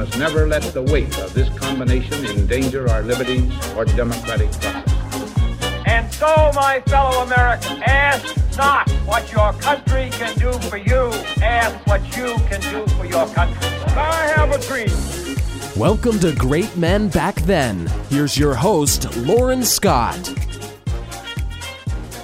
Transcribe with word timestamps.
must 0.00 0.18
never 0.18 0.46
let 0.46 0.62
the 0.72 0.80
weight 0.80 1.18
of 1.18 1.34
this 1.34 1.50
combination 1.58 2.24
endanger 2.24 2.88
our 2.88 3.02
liberties 3.02 3.52
or 3.76 3.84
democratic 3.84 4.50
process. 4.52 5.38
And 5.84 6.10
so, 6.14 6.50
my 6.54 6.82
fellow 6.86 7.22
Americans, 7.24 7.82
ask 7.84 8.56
not 8.56 8.88
what 9.04 9.30
your 9.30 9.52
country 9.60 10.08
can 10.12 10.34
do 10.38 10.52
for 10.70 10.78
you, 10.78 11.10
ask 11.42 11.86
what 11.86 12.00
you 12.16 12.34
can 12.48 12.62
do 12.72 12.86
for 12.94 13.04
your 13.04 13.26
country. 13.34 13.68
I 13.88 14.32
have 14.36 14.52
a 14.52 14.58
dream. 14.66 14.88
Welcome 15.76 16.18
to 16.20 16.34
Great 16.34 16.74
Men 16.78 17.10
Back 17.10 17.34
Then. 17.42 17.86
Here's 18.08 18.38
your 18.38 18.54
host, 18.54 19.14
Lauren 19.18 19.62
Scott. 19.62 20.32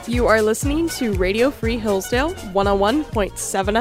You 0.08 0.26
are 0.26 0.40
listening 0.40 0.88
to 0.90 1.12
Radio 1.12 1.50
Free 1.50 1.76
Hillsdale 1.76 2.32
101.7 2.32 3.34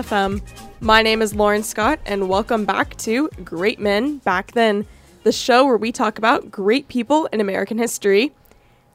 FM. 0.04 0.65
My 0.82 1.02
name 1.02 1.22
is 1.22 1.34
Lauren 1.34 1.64
Scott, 1.64 2.00
and 2.06 2.28
welcome 2.28 2.66
back 2.66 2.98
to 2.98 3.30
Great 3.46 3.80
Men 3.80 4.18
Back 4.18 4.52
Then, 4.52 4.86
the 5.24 5.32
show 5.32 5.66
where 5.66 5.78
we 5.78 5.94
talk 5.94 6.18
about 6.18 6.52
great 6.52 6.90
people 6.90 7.28
in 7.28 7.40
American 7.40 7.78
history. 7.78 8.34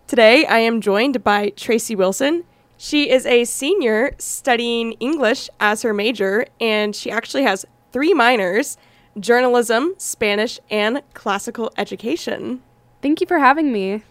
Today, 0.07 0.45
I 0.45 0.59
am 0.59 0.83
joined 0.83 1.25
by 1.25 1.49
Tracy 1.57 1.97
Wilson. 1.97 2.45
She 2.77 3.09
is 3.09 3.25
a 3.25 3.47
senior 3.47 4.13
studying 4.19 4.93
English 5.01 5.49
as 5.59 5.81
her 5.81 5.95
major, 5.95 6.45
and 6.61 6.95
she 6.95 7.11
actually 7.11 7.45
has 7.45 7.65
three 7.93 8.13
minors 8.13 8.77
journalism, 9.19 9.95
Spanish, 9.97 10.61
and 10.71 11.03
classical 11.15 11.73
education. 11.79 12.63
Thank 13.01 13.23
you 13.23 13.27
for 13.27 13.39
having 13.39 13.73
me. 13.73 14.03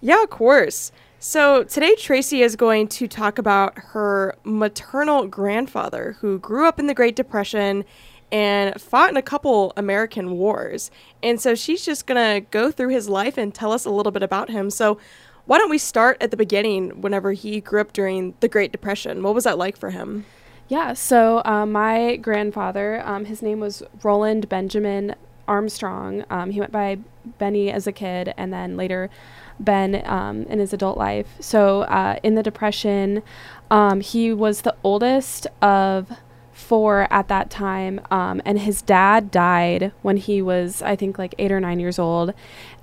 Yeah, 0.00 0.22
of 0.22 0.30
course. 0.30 0.92
So, 1.18 1.64
today 1.64 1.94
Tracy 1.94 2.42
is 2.42 2.56
going 2.56 2.88
to 2.88 3.08
talk 3.08 3.38
about 3.38 3.78
her 3.78 4.34
maternal 4.44 5.26
grandfather 5.26 6.16
who 6.20 6.38
grew 6.38 6.68
up 6.68 6.78
in 6.78 6.88
the 6.88 6.94
Great 6.94 7.16
Depression 7.16 7.86
and 8.30 8.78
fought 8.78 9.08
in 9.08 9.16
a 9.16 9.22
couple 9.22 9.72
American 9.78 10.32
wars. 10.32 10.90
And 11.22 11.40
so, 11.40 11.54
she's 11.54 11.84
just 11.84 12.06
going 12.06 12.42
to 12.42 12.46
go 12.50 12.70
through 12.70 12.90
his 12.90 13.08
life 13.08 13.38
and 13.38 13.54
tell 13.54 13.72
us 13.72 13.86
a 13.86 13.90
little 13.90 14.12
bit 14.12 14.22
about 14.22 14.50
him. 14.50 14.68
So, 14.68 14.98
why 15.46 15.56
don't 15.56 15.70
we 15.70 15.78
start 15.78 16.18
at 16.20 16.30
the 16.30 16.36
beginning 16.36 17.00
whenever 17.00 17.32
he 17.32 17.60
grew 17.62 17.80
up 17.80 17.94
during 17.94 18.34
the 18.40 18.48
Great 18.48 18.70
Depression? 18.70 19.22
What 19.22 19.34
was 19.34 19.44
that 19.44 19.56
like 19.56 19.76
for 19.78 19.90
him? 19.90 20.26
Yeah, 20.68 20.92
so 20.92 21.42
uh, 21.44 21.64
my 21.64 22.16
grandfather, 22.16 23.00
um, 23.06 23.24
his 23.24 23.40
name 23.40 23.60
was 23.60 23.82
Roland 24.02 24.48
Benjamin 24.48 25.14
Armstrong. 25.48 26.24
Um, 26.30 26.50
he 26.50 26.60
went 26.60 26.72
by 26.72 26.98
Benny 27.38 27.70
as 27.70 27.86
a 27.86 27.92
kid 27.92 28.32
and 28.36 28.52
then 28.52 28.76
later 28.76 29.10
Ben 29.58 30.02
um, 30.06 30.42
in 30.44 30.58
his 30.58 30.72
adult 30.72 30.98
life. 30.98 31.26
So 31.40 31.82
uh, 31.82 32.18
in 32.22 32.34
the 32.34 32.42
Depression, 32.42 33.22
um, 33.70 34.00
he 34.00 34.32
was 34.32 34.62
the 34.62 34.76
oldest 34.84 35.46
of 35.62 36.12
four 36.52 37.06
at 37.10 37.28
that 37.28 37.50
time, 37.50 38.00
um, 38.10 38.40
and 38.46 38.58
his 38.58 38.80
dad 38.80 39.30
died 39.30 39.92
when 40.00 40.16
he 40.16 40.40
was, 40.40 40.80
I 40.80 40.96
think, 40.96 41.18
like 41.18 41.34
eight 41.38 41.52
or 41.52 41.60
nine 41.60 41.78
years 41.78 41.98
old. 41.98 42.32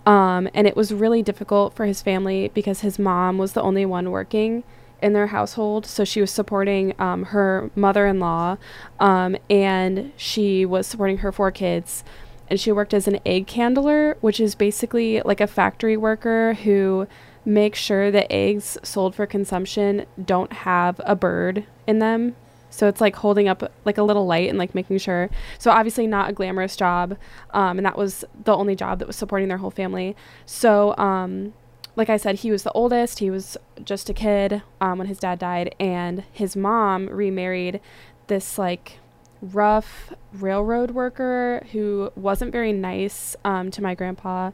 Um, 0.05 0.47
and 0.53 0.67
it 0.67 0.75
was 0.75 0.93
really 0.93 1.23
difficult 1.23 1.73
for 1.75 1.85
his 1.85 2.01
family 2.01 2.51
because 2.53 2.81
his 2.81 2.99
mom 2.99 3.37
was 3.37 3.53
the 3.53 3.61
only 3.61 3.85
one 3.85 4.11
working 4.11 4.63
in 5.01 5.13
their 5.13 5.27
household. 5.27 5.85
So 5.85 6.05
she 6.05 6.21
was 6.21 6.31
supporting 6.31 6.93
um, 6.99 7.25
her 7.25 7.69
mother 7.75 8.07
in 8.07 8.19
law 8.19 8.57
um, 8.99 9.35
and 9.49 10.13
she 10.15 10.65
was 10.65 10.87
supporting 10.87 11.17
her 11.19 11.31
four 11.31 11.51
kids 11.51 12.03
and 12.49 12.59
she 12.59 12.71
worked 12.71 12.93
as 12.93 13.07
an 13.07 13.19
egg 13.25 13.47
candler, 13.47 14.17
which 14.21 14.39
is 14.39 14.55
basically 14.55 15.21
like 15.21 15.41
a 15.41 15.47
factory 15.47 15.97
worker 15.97 16.53
who 16.53 17.07
makes 17.45 17.79
sure 17.79 18.11
that 18.11 18.31
eggs 18.31 18.77
sold 18.83 19.15
for 19.15 19.25
consumption 19.25 20.05
don't 20.23 20.53
have 20.53 21.01
a 21.03 21.15
bird 21.15 21.65
in 21.87 21.99
them. 21.99 22.35
So 22.69 22.87
it's 22.87 23.01
like 23.01 23.15
holding 23.17 23.47
up 23.47 23.71
like 23.85 23.97
a 23.99 24.03
little 24.03 24.25
light 24.25 24.49
and 24.49 24.57
like 24.57 24.73
making 24.73 24.97
sure. 24.97 25.29
So 25.59 25.69
obviously 25.69 26.07
not 26.07 26.29
a 26.29 26.33
glamorous 26.33 26.75
job, 26.75 27.17
um, 27.51 27.77
and 27.77 27.85
that 27.85 27.97
was 27.97 28.25
the 28.45 28.55
only 28.55 28.75
job 28.75 28.99
that 28.99 29.07
was 29.07 29.15
supporting 29.15 29.47
their 29.47 29.59
whole 29.59 29.69
family. 29.71 30.15
So 30.45 30.95
um, 30.97 31.53
like 31.95 32.09
I 32.09 32.17
said, 32.17 32.39
he 32.39 32.49
was 32.49 32.63
the 32.63 32.71
oldest. 32.71 33.19
He 33.19 33.29
was 33.29 33.57
just 33.83 34.09
a 34.09 34.13
kid 34.13 34.63
um, 34.81 34.97
when 34.97 35.07
his 35.07 35.19
dad 35.19 35.37
died, 35.37 35.75
and 35.79 36.23
his 36.31 36.55
mom 36.55 37.07
remarried 37.07 37.79
this 38.27 38.57
like 38.57 38.99
rough 39.43 40.13
railroad 40.31 40.91
worker 40.91 41.65
who 41.73 42.11
wasn't 42.15 42.51
very 42.51 42.71
nice 42.71 43.35
um, 43.43 43.69
to 43.71 43.81
my 43.81 43.93
grandpa. 43.93 44.51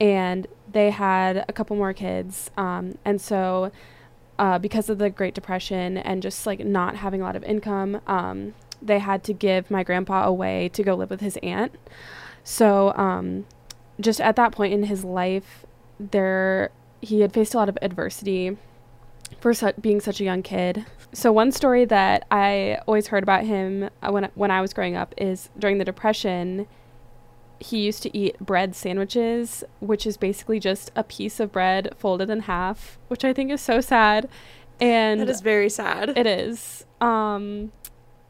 And 0.00 0.46
they 0.70 0.90
had 0.90 1.44
a 1.48 1.52
couple 1.52 1.76
more 1.76 1.92
kids. 1.92 2.50
Um, 2.56 2.96
and 3.04 3.20
so, 3.20 3.72
uh, 4.38 4.58
because 4.58 4.88
of 4.88 4.98
the 4.98 5.10
Great 5.10 5.34
Depression 5.34 5.98
and 5.98 6.22
just 6.22 6.46
like 6.46 6.60
not 6.60 6.96
having 6.96 7.20
a 7.20 7.24
lot 7.24 7.36
of 7.36 7.44
income, 7.44 8.00
um, 8.06 8.54
they 8.80 8.98
had 8.98 9.22
to 9.24 9.34
give 9.34 9.70
my 9.70 9.82
grandpa 9.82 10.24
away 10.24 10.70
to 10.70 10.82
go 10.82 10.94
live 10.94 11.10
with 11.10 11.20
his 11.20 11.36
aunt. 11.42 11.74
So, 12.42 12.94
um, 12.96 13.46
just 14.00 14.20
at 14.20 14.36
that 14.36 14.52
point 14.52 14.72
in 14.72 14.84
his 14.84 15.04
life, 15.04 15.66
there 15.98 16.70
he 17.02 17.20
had 17.20 17.32
faced 17.32 17.52
a 17.52 17.58
lot 17.58 17.68
of 17.68 17.76
adversity 17.82 18.56
for 19.40 19.54
su- 19.54 19.72
being 19.80 20.00
such 20.00 20.20
a 20.20 20.24
young 20.24 20.42
kid. 20.42 20.84
So 21.12 21.32
one 21.32 21.52
story 21.52 21.84
that 21.86 22.26
I 22.30 22.78
always 22.86 23.08
heard 23.08 23.22
about 23.22 23.44
him 23.44 23.90
uh, 24.02 24.10
when 24.10 24.28
when 24.34 24.50
I 24.50 24.60
was 24.60 24.72
growing 24.72 24.96
up 24.96 25.14
is 25.16 25.50
during 25.58 25.78
the 25.78 25.84
depression 25.84 26.66
he 27.60 27.80
used 27.80 28.02
to 28.02 28.16
eat 28.16 28.38
bread 28.40 28.74
sandwiches, 28.74 29.62
which 29.80 30.06
is 30.06 30.16
basically 30.16 30.58
just 30.58 30.90
a 30.96 31.04
piece 31.04 31.40
of 31.40 31.52
bread 31.52 31.94
folded 31.98 32.30
in 32.30 32.40
half, 32.40 32.98
which 33.08 33.22
I 33.22 33.34
think 33.34 33.50
is 33.50 33.60
so 33.60 33.80
sad. 33.82 34.28
And 34.80 35.20
that 35.20 35.28
is 35.28 35.42
very 35.42 35.68
sad. 35.68 36.16
It 36.16 36.26
is. 36.26 36.86
Um 37.00 37.72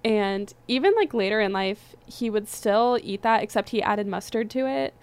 and 0.05 0.53
even 0.67 0.95
like 0.97 1.13
later 1.13 1.41
in 1.41 1.53
life, 1.53 1.95
he 2.07 2.31
would 2.31 2.49
still 2.49 2.99
eat 3.03 3.23
that 3.23 3.43
except 3.43 3.69
he 3.69 3.83
added 3.83 4.07
mustard 4.07 4.51
to 4.51 4.67
it, 4.67 4.95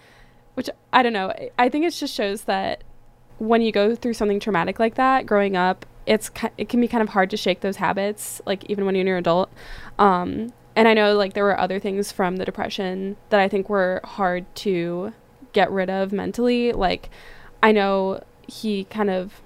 which 0.54 0.68
I 0.92 1.02
don't 1.02 1.12
know. 1.12 1.32
I 1.58 1.68
think 1.68 1.84
it 1.84 1.92
just 1.92 2.14
shows 2.14 2.42
that 2.42 2.82
when 3.38 3.62
you 3.62 3.70
go 3.70 3.94
through 3.94 4.14
something 4.14 4.40
traumatic 4.40 4.78
like 4.78 4.96
that 4.96 5.24
growing 5.24 5.56
up, 5.56 5.86
it's 6.08 6.30
it 6.56 6.68
can 6.68 6.80
be 6.80 6.88
kind 6.88 7.02
of 7.02 7.10
hard 7.10 7.30
to 7.30 7.36
shake 7.36 7.60
those 7.60 7.76
habits, 7.76 8.40
like 8.46 8.64
even 8.64 8.86
when 8.86 8.94
you're 8.94 9.16
an 9.16 9.20
adult. 9.20 9.50
Um, 9.98 10.52
and 10.74 10.88
I 10.88 10.94
know 10.94 11.14
like 11.14 11.34
there 11.34 11.44
were 11.44 11.58
other 11.58 11.78
things 11.78 12.10
from 12.10 12.36
the 12.36 12.44
depression 12.44 13.16
that 13.28 13.40
I 13.40 13.48
think 13.48 13.68
were 13.68 14.00
hard 14.04 14.52
to 14.56 15.12
get 15.52 15.70
rid 15.70 15.90
of 15.90 16.12
mentally. 16.12 16.72
Like 16.72 17.10
I 17.62 17.72
know 17.72 18.22
he 18.46 18.84
kind 18.84 19.10
of 19.10 19.40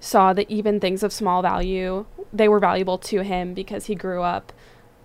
saw 0.00 0.32
that 0.32 0.48
even 0.48 0.78
things 0.78 1.02
of 1.02 1.12
small 1.12 1.42
value 1.42 2.06
they 2.32 2.48
were 2.48 2.60
valuable 2.60 2.98
to 2.98 3.22
him 3.22 3.54
because 3.54 3.86
he 3.86 3.94
grew 3.94 4.22
up 4.22 4.52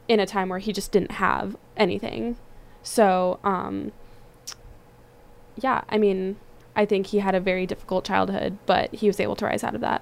in 0.07 0.19
a 0.19 0.25
time 0.25 0.49
where 0.49 0.59
he 0.59 0.73
just 0.73 0.91
didn't 0.91 1.13
have 1.13 1.55
anything. 1.77 2.35
So, 2.83 3.39
um, 3.43 3.93
yeah, 5.55 5.83
I 5.89 5.97
mean, 5.97 6.35
I 6.75 6.85
think 6.85 7.07
he 7.07 7.19
had 7.19 7.33
a 7.33 7.39
very 7.39 7.65
difficult 7.65 8.03
childhood, 8.03 8.57
but 8.65 8.93
he 8.93 9.07
was 9.07 9.19
able 9.19 9.35
to 9.37 9.45
rise 9.45 9.63
out 9.63 9.75
of 9.75 9.81
that. 9.81 10.01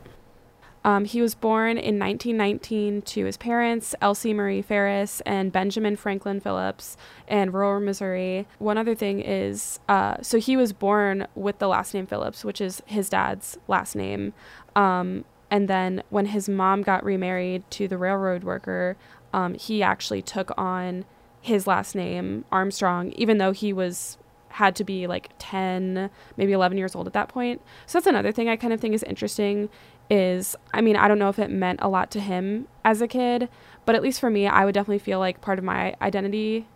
Um, 0.83 1.05
he 1.05 1.21
was 1.21 1.35
born 1.35 1.77
in 1.77 1.99
1919 1.99 3.03
to 3.03 3.25
his 3.25 3.37
parents, 3.37 3.93
Elsie 4.01 4.33
Marie 4.33 4.61
Ferris 4.61 5.21
and 5.25 5.51
Benjamin 5.51 5.95
Franklin 5.95 6.39
Phillips, 6.39 6.97
in 7.27 7.51
rural 7.51 7.79
Missouri. 7.79 8.47
One 8.57 8.77
other 8.77 8.95
thing 8.95 9.19
is, 9.19 9.79
uh, 9.87 10.17
so 10.21 10.39
he 10.39 10.57
was 10.57 10.73
born 10.73 11.27
with 11.35 11.59
the 11.59 11.67
last 11.67 11.93
name 11.93 12.07
Phillips, 12.07 12.43
which 12.43 12.59
is 12.59 12.81
his 12.85 13.09
dad's 13.09 13.57
last 13.67 13.95
name. 13.95 14.33
Um, 14.75 15.25
and 15.51 15.67
then 15.67 16.01
when 16.09 16.27
his 16.27 16.49
mom 16.49 16.81
got 16.81 17.03
remarried 17.03 17.69
to 17.71 17.87
the 17.87 17.97
railroad 17.97 18.43
worker, 18.43 18.97
um, 19.33 19.53
he 19.53 19.83
actually 19.83 20.21
took 20.21 20.51
on 20.57 21.05
his 21.41 21.67
last 21.67 21.95
name, 21.95 22.45
Armstrong, 22.51 23.11
even 23.13 23.37
though 23.37 23.51
he 23.51 23.73
was 23.73 24.17
had 24.51 24.75
to 24.75 24.83
be 24.83 25.07
like 25.07 25.29
10 25.39 26.09
maybe 26.35 26.51
11 26.51 26.77
years 26.77 26.93
old 26.93 27.07
at 27.07 27.13
that 27.13 27.29
point 27.29 27.61
so 27.85 27.97
that's 27.97 28.05
another 28.05 28.33
thing 28.33 28.49
i 28.49 28.55
kind 28.57 28.73
of 28.73 28.81
think 28.81 28.93
is 28.93 29.03
interesting 29.03 29.69
is 30.11 30.57
I 30.73 30.81
mean, 30.81 30.97
I 30.97 31.07
don't 31.07 31.17
know 31.17 31.29
if 31.29 31.39
it 31.39 31.49
meant 31.49 31.79
a 31.81 31.87
lot 31.87 32.11
to 32.11 32.19
him 32.19 32.67
as 32.83 33.01
a 33.01 33.07
kid, 33.07 33.49
but 33.85 33.95
at 33.95 34.03
least 34.03 34.19
for 34.19 34.29
me, 34.29 34.45
I 34.45 34.65
would 34.65 34.73
definitely 34.73 34.99
feel 34.99 35.17
like 35.17 35.41
part 35.41 35.57
of 35.57 35.65
my 35.65 35.95
identity 36.01 36.67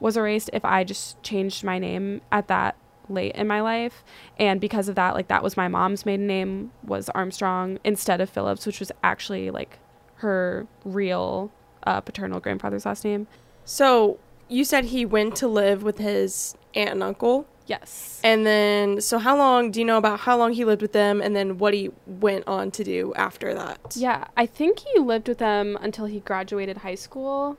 was 0.00 0.16
erased 0.16 0.50
if 0.52 0.64
I 0.64 0.82
just 0.82 1.22
changed 1.22 1.62
my 1.62 1.78
name 1.78 2.20
at 2.32 2.48
that 2.48 2.76
late 3.08 3.34
in 3.36 3.46
my 3.46 3.60
life. 3.60 4.02
And 4.38 4.60
because 4.60 4.88
of 4.88 4.96
that, 4.96 5.14
like 5.14 5.28
that 5.28 5.42
was 5.42 5.56
my 5.56 5.68
mom's 5.68 6.04
maiden 6.04 6.26
name 6.26 6.72
was 6.82 7.08
Armstrong 7.10 7.78
instead 7.84 8.20
of 8.20 8.28
Phillips, 8.28 8.66
which 8.66 8.80
was 8.80 8.90
actually 9.04 9.50
like 9.50 9.78
her 10.16 10.66
real 10.84 11.52
uh, 11.84 12.00
paternal 12.00 12.40
grandfather's 12.40 12.86
last 12.86 13.04
name. 13.04 13.28
So 13.64 14.18
you 14.48 14.64
said 14.64 14.86
he 14.86 15.06
went 15.06 15.36
to 15.36 15.48
live 15.48 15.84
with 15.84 15.98
his 15.98 16.56
aunt 16.74 16.90
and 16.90 17.02
uncle. 17.02 17.46
Yes. 17.66 18.20
And 18.24 18.44
then, 18.44 19.00
so 19.00 19.18
how 19.18 19.36
long 19.36 19.70
do 19.70 19.78
you 19.78 19.86
know 19.86 19.96
about 19.96 20.20
how 20.20 20.36
long 20.36 20.52
he 20.52 20.64
lived 20.64 20.82
with 20.82 20.92
them 20.92 21.20
and 21.20 21.36
then 21.36 21.58
what 21.58 21.72
he 21.72 21.90
went 22.06 22.46
on 22.46 22.70
to 22.72 22.84
do 22.84 23.14
after 23.14 23.54
that? 23.54 23.94
Yeah, 23.96 24.26
I 24.36 24.46
think 24.46 24.80
he 24.80 24.98
lived 24.98 25.28
with 25.28 25.38
them 25.38 25.78
until 25.80 26.06
he 26.06 26.20
graduated 26.20 26.78
high 26.78 26.96
school. 26.96 27.58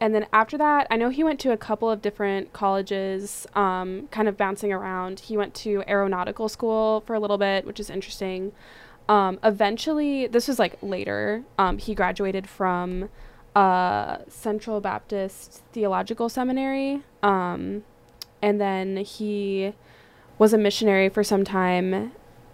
And 0.00 0.14
then 0.14 0.26
after 0.32 0.56
that, 0.58 0.86
I 0.90 0.96
know 0.96 1.08
he 1.08 1.24
went 1.24 1.40
to 1.40 1.50
a 1.50 1.56
couple 1.56 1.90
of 1.90 2.00
different 2.00 2.52
colleges, 2.52 3.46
um, 3.54 4.06
kind 4.12 4.28
of 4.28 4.36
bouncing 4.36 4.72
around. 4.72 5.20
He 5.20 5.36
went 5.36 5.54
to 5.56 5.82
aeronautical 5.88 6.48
school 6.48 7.02
for 7.04 7.14
a 7.14 7.20
little 7.20 7.38
bit, 7.38 7.66
which 7.66 7.80
is 7.80 7.90
interesting. 7.90 8.52
Um, 9.08 9.40
eventually, 9.42 10.26
this 10.28 10.46
was 10.46 10.58
like 10.58 10.78
later, 10.82 11.42
um, 11.58 11.78
he 11.78 11.94
graduated 11.94 12.48
from 12.48 13.08
uh, 13.56 14.18
Central 14.28 14.80
Baptist 14.80 15.62
Theological 15.72 16.28
Seminary. 16.28 17.02
Um, 17.22 17.82
and 18.42 18.60
then 18.60 18.98
he 18.98 19.72
was 20.38 20.52
a 20.52 20.58
missionary 20.58 21.08
for 21.08 21.24
some 21.24 21.44
time, 21.44 22.12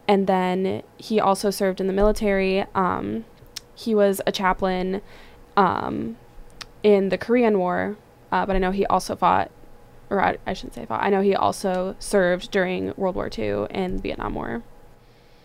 and 0.09 0.27
then 0.27 0.83
he 0.97 1.21
also 1.21 1.51
served 1.51 1.81
in 1.81 1.87
the 1.87 1.93
military. 1.93 2.65
Um, 2.75 3.25
he 3.75 3.95
was 3.95 4.21
a 4.27 4.33
chaplain 4.33 5.03
um, 5.57 6.17
in 6.83 7.09
the 7.09 7.19
Korean 7.19 7.59
War, 7.59 7.97
uh, 8.33 8.47
but 8.47 8.57
I 8.57 8.59
know 8.59 8.71
he 8.71 8.87
also 8.87 9.17
fought, 9.17 9.51
or 10.11 10.23
I, 10.23 10.39
I 10.47 10.53
shouldn't 10.53 10.75
say 10.75 10.87
fought. 10.87 11.03
I 11.03 11.11
know 11.11 11.21
he 11.21 11.35
also 11.35 11.97
served 11.99 12.51
during 12.51 12.93
World 12.97 13.17
War 13.17 13.31
II 13.37 13.67
and 13.71 13.99
the 13.99 14.03
Vietnam 14.03 14.35
War. 14.35 14.63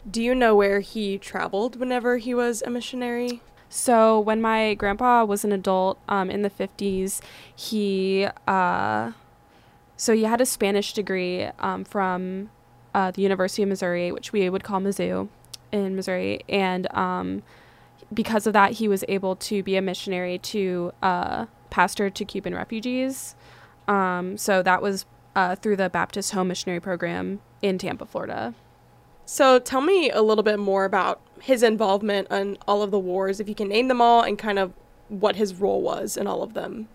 Do 0.09 0.21
you 0.21 0.33
know 0.33 0.56
where 0.56 0.80
he 0.80 1.18
traveled 1.18 1.75
whenever 1.75 2.18
he 2.18 2.33
was 2.33 2.62
a 2.62 2.69
missionary? 2.69 3.42
So 3.69 4.19
when 4.19 4.42
my 4.42 4.74
grandpa 4.74 5.25
was 5.25 5.45
an 5.45 5.51
adult 5.51 6.00
um, 6.07 6.31
in 6.31 6.42
the 6.42 6.50
50s, 6.50 7.21
he 7.56 8.27
uh, 8.47 9.12
so 9.99 10.15
he 10.15 10.23
had 10.23 10.39
a 10.39 10.45
Spanish 10.45 10.93
degree 10.93 11.43
um, 11.59 11.83
from 11.83 12.49
uh, 12.93 13.11
the 13.11 13.21
University 13.21 13.63
of 13.63 13.69
Missouri, 13.69 14.13
which 14.13 14.31
we 14.31 14.49
would 14.49 14.63
call 14.63 14.79
Mizzou 14.79 15.27
in 15.73 15.93
Missouri, 15.93 16.39
and 16.47 16.91
um, 16.95 17.43
because 18.13 18.47
of 18.47 18.53
that, 18.53 18.71
he 18.73 18.87
was 18.87 19.03
able 19.09 19.35
to 19.35 19.61
be 19.61 19.75
a 19.75 19.81
missionary 19.81 20.37
to 20.39 20.93
uh, 21.03 21.47
pastor 21.69 22.09
to 22.09 22.23
Cuban 22.23 22.55
refugees. 22.55 23.35
Um, 23.89 24.37
so 24.37 24.63
that 24.63 24.81
was 24.81 25.05
uh, 25.35 25.57
through 25.57 25.75
the 25.75 25.89
Baptist 25.89 26.31
Home 26.31 26.47
Missionary 26.47 26.79
Program 26.79 27.41
in 27.61 27.77
Tampa, 27.77 28.05
Florida. 28.05 28.53
So 29.25 29.59
tell 29.59 29.81
me 29.81 30.09
a 30.09 30.21
little 30.21 30.43
bit 30.43 30.59
more 30.59 30.85
about 30.85 31.19
his 31.41 31.61
involvement 31.61 32.31
in 32.31 32.57
all 32.69 32.83
of 32.83 32.91
the 32.91 32.99
wars, 32.99 33.41
if 33.41 33.49
you 33.49 33.53
can 33.53 33.67
name 33.67 33.89
them 33.89 34.01
all, 34.01 34.21
and 34.21 34.39
kind 34.39 34.59
of 34.59 34.71
what 35.09 35.35
his 35.35 35.55
role 35.55 35.81
was 35.81 36.15
in 36.15 36.25
all 36.25 36.41
of 36.41 36.53
them. 36.53 36.87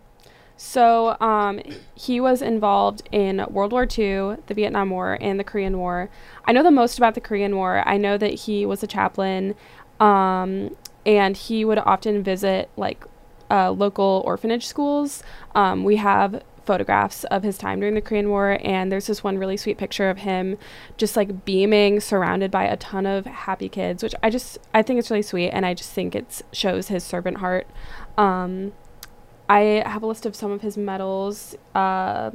So 0.56 1.16
um, 1.20 1.60
he 1.94 2.20
was 2.20 2.40
involved 2.40 3.02
in 3.10 3.44
World 3.50 3.72
War 3.72 3.82
II, 3.82 4.36
the 4.46 4.54
Vietnam 4.54 4.90
War, 4.90 5.18
and 5.20 5.38
the 5.38 5.44
Korean 5.44 5.78
War. 5.78 6.10
I 6.44 6.52
know 6.52 6.62
the 6.62 6.70
most 6.70 6.96
about 6.96 7.14
the 7.14 7.20
Korean 7.20 7.56
War. 7.56 7.82
I 7.86 7.96
know 7.96 8.16
that 8.16 8.34
he 8.34 8.64
was 8.64 8.82
a 8.82 8.86
chaplain, 8.86 9.56
um, 9.98 10.76
and 11.04 11.36
he 11.36 11.64
would 11.64 11.78
often 11.78 12.22
visit 12.22 12.70
like 12.76 13.04
uh, 13.50 13.70
local 13.72 14.22
orphanage 14.24 14.66
schools. 14.66 15.22
Um, 15.54 15.84
we 15.84 15.96
have 15.96 16.42
photographs 16.64 17.24
of 17.24 17.42
his 17.42 17.58
time 17.58 17.80
during 17.80 17.94
the 17.94 18.00
Korean 18.00 18.28
War, 18.28 18.58
and 18.62 18.90
there's 18.90 19.06
this 19.06 19.22
one 19.22 19.38
really 19.38 19.56
sweet 19.56 19.76
picture 19.76 20.08
of 20.08 20.18
him 20.18 20.56
just 20.96 21.16
like 21.16 21.44
beaming, 21.44 22.00
surrounded 22.00 22.50
by 22.50 22.64
a 22.64 22.76
ton 22.76 23.06
of 23.06 23.26
happy 23.26 23.68
kids, 23.68 24.02
which 24.02 24.14
I 24.22 24.30
just 24.30 24.58
I 24.72 24.82
think 24.82 24.98
it's 24.98 25.10
really 25.10 25.22
sweet, 25.22 25.50
and 25.50 25.66
I 25.66 25.74
just 25.74 25.90
think 25.90 26.14
it 26.14 26.42
shows 26.52 26.88
his 26.88 27.04
servant 27.04 27.38
heart. 27.38 27.66
Um, 28.16 28.72
I 29.49 29.82
have 29.87 30.02
a 30.02 30.06
list 30.06 30.26
of 30.26 30.35
some 30.35 30.50
of 30.50 30.62
his 30.62 30.76
medals. 30.76 31.56
Uh, 31.75 32.31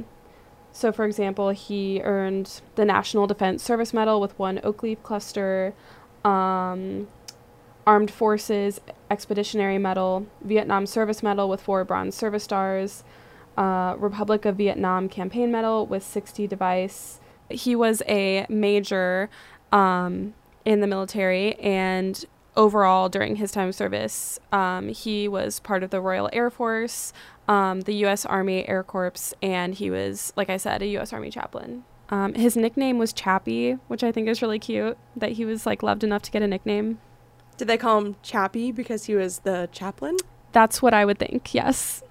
so, 0.72 0.92
for 0.92 1.04
example, 1.04 1.50
he 1.50 2.00
earned 2.02 2.60
the 2.76 2.84
National 2.84 3.26
Defense 3.26 3.62
Service 3.62 3.92
Medal 3.92 4.20
with 4.20 4.38
one 4.38 4.60
oak 4.62 4.82
leaf 4.82 5.02
cluster, 5.02 5.74
um, 6.24 7.08
Armed 7.86 8.10
Forces 8.10 8.80
Expeditionary 9.10 9.78
Medal, 9.78 10.26
Vietnam 10.42 10.86
Service 10.86 11.22
Medal 11.22 11.48
with 11.48 11.60
four 11.60 11.84
Bronze 11.84 12.14
Service 12.14 12.44
Stars, 12.44 13.02
uh, 13.56 13.96
Republic 13.98 14.44
of 14.44 14.56
Vietnam 14.56 15.08
Campaign 15.08 15.50
Medal 15.50 15.86
with 15.86 16.04
60 16.04 16.46
device. 16.46 17.20
He 17.48 17.74
was 17.74 18.02
a 18.06 18.46
major 18.48 19.28
um, 19.72 20.34
in 20.64 20.80
the 20.80 20.86
military 20.86 21.54
and 21.56 22.24
overall 22.56 23.08
during 23.08 23.36
his 23.36 23.52
time 23.52 23.68
of 23.68 23.74
service. 23.74 24.38
Um, 24.52 24.88
he 24.88 25.28
was 25.28 25.60
part 25.60 25.82
of 25.82 25.90
the 25.90 26.00
Royal 26.00 26.28
Air 26.32 26.50
Force, 26.50 27.12
um, 27.48 27.82
the 27.82 27.94
U.S. 27.96 28.26
Army 28.26 28.68
Air 28.68 28.82
Corps, 28.82 29.34
and 29.42 29.74
he 29.74 29.90
was, 29.90 30.32
like 30.36 30.50
I 30.50 30.56
said, 30.56 30.82
a 30.82 30.86
U.S. 30.86 31.12
Army 31.12 31.30
chaplain. 31.30 31.84
Um, 32.10 32.34
his 32.34 32.56
nickname 32.56 32.98
was 32.98 33.12
Chappie, 33.12 33.72
which 33.86 34.02
I 34.02 34.10
think 34.10 34.28
is 34.28 34.42
really 34.42 34.58
cute 34.58 34.98
that 35.16 35.32
he 35.32 35.44
was 35.44 35.64
like 35.64 35.82
loved 35.82 36.02
enough 36.02 36.22
to 36.22 36.30
get 36.30 36.42
a 36.42 36.46
nickname. 36.46 36.98
Did 37.56 37.68
they 37.68 37.76
call 37.76 37.98
him 37.98 38.16
Chappie 38.22 38.72
because 38.72 39.04
he 39.04 39.14
was 39.14 39.40
the 39.40 39.68
chaplain? 39.70 40.16
That's 40.52 40.82
what 40.82 40.94
I 40.94 41.04
would 41.04 41.18
think, 41.18 41.54
yes. 41.54 42.02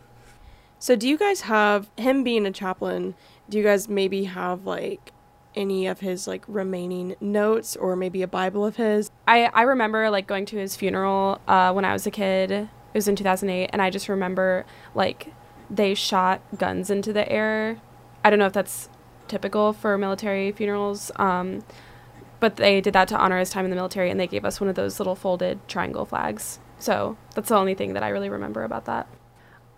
So, 0.77 0.95
do 0.95 1.09
you 1.09 1.17
guys 1.17 1.41
have 1.41 1.89
him 1.97 2.23
being 2.23 2.45
a 2.45 2.51
chaplain? 2.51 3.15
Do 3.49 3.57
you 3.57 3.63
guys 3.63 3.89
maybe 3.89 4.23
have 4.25 4.65
like 4.65 5.11
any 5.55 5.87
of 5.87 5.99
his 5.99 6.27
like 6.27 6.43
remaining 6.47 7.15
notes 7.19 7.75
or 7.75 7.95
maybe 7.95 8.21
a 8.21 8.27
Bible 8.27 8.65
of 8.65 8.75
his? 8.75 9.11
I, 9.27 9.45
I 9.45 9.63
remember 9.63 10.09
like 10.09 10.27
going 10.27 10.45
to 10.47 10.57
his 10.57 10.75
funeral 10.75 11.41
uh, 11.47 11.71
when 11.73 11.85
I 11.85 11.93
was 11.93 12.05
a 12.07 12.11
kid. 12.11 12.51
It 12.51 12.69
was 12.93 13.07
in 13.07 13.15
2008, 13.15 13.69
and 13.71 13.81
I 13.81 13.89
just 13.89 14.09
remember 14.09 14.65
like 14.95 15.33
they 15.69 15.93
shot 15.93 16.41
guns 16.57 16.89
into 16.89 17.13
the 17.13 17.29
air. 17.31 17.79
I 18.23 18.29
don't 18.29 18.39
know 18.39 18.47
if 18.47 18.53
that's 18.53 18.89
typical 19.27 19.73
for 19.73 19.97
military 19.97 20.51
funerals, 20.51 21.11
um, 21.17 21.63
but 22.39 22.55
they 22.55 22.81
did 22.81 22.93
that 22.93 23.07
to 23.09 23.17
honor 23.17 23.37
his 23.37 23.49
time 23.49 23.65
in 23.65 23.69
the 23.69 23.75
military, 23.75 24.09
and 24.09 24.19
they 24.19 24.27
gave 24.27 24.45
us 24.45 24.59
one 24.59 24.69
of 24.69 24.75
those 24.75 24.99
little 24.99 25.15
folded 25.15 25.59
triangle 25.67 26.05
flags. 26.05 26.59
So 26.79 27.17
that's 27.35 27.49
the 27.49 27.55
only 27.55 27.75
thing 27.75 27.93
that 27.93 28.03
I 28.03 28.09
really 28.09 28.29
remember 28.29 28.63
about 28.63 28.85
that. 28.85 29.07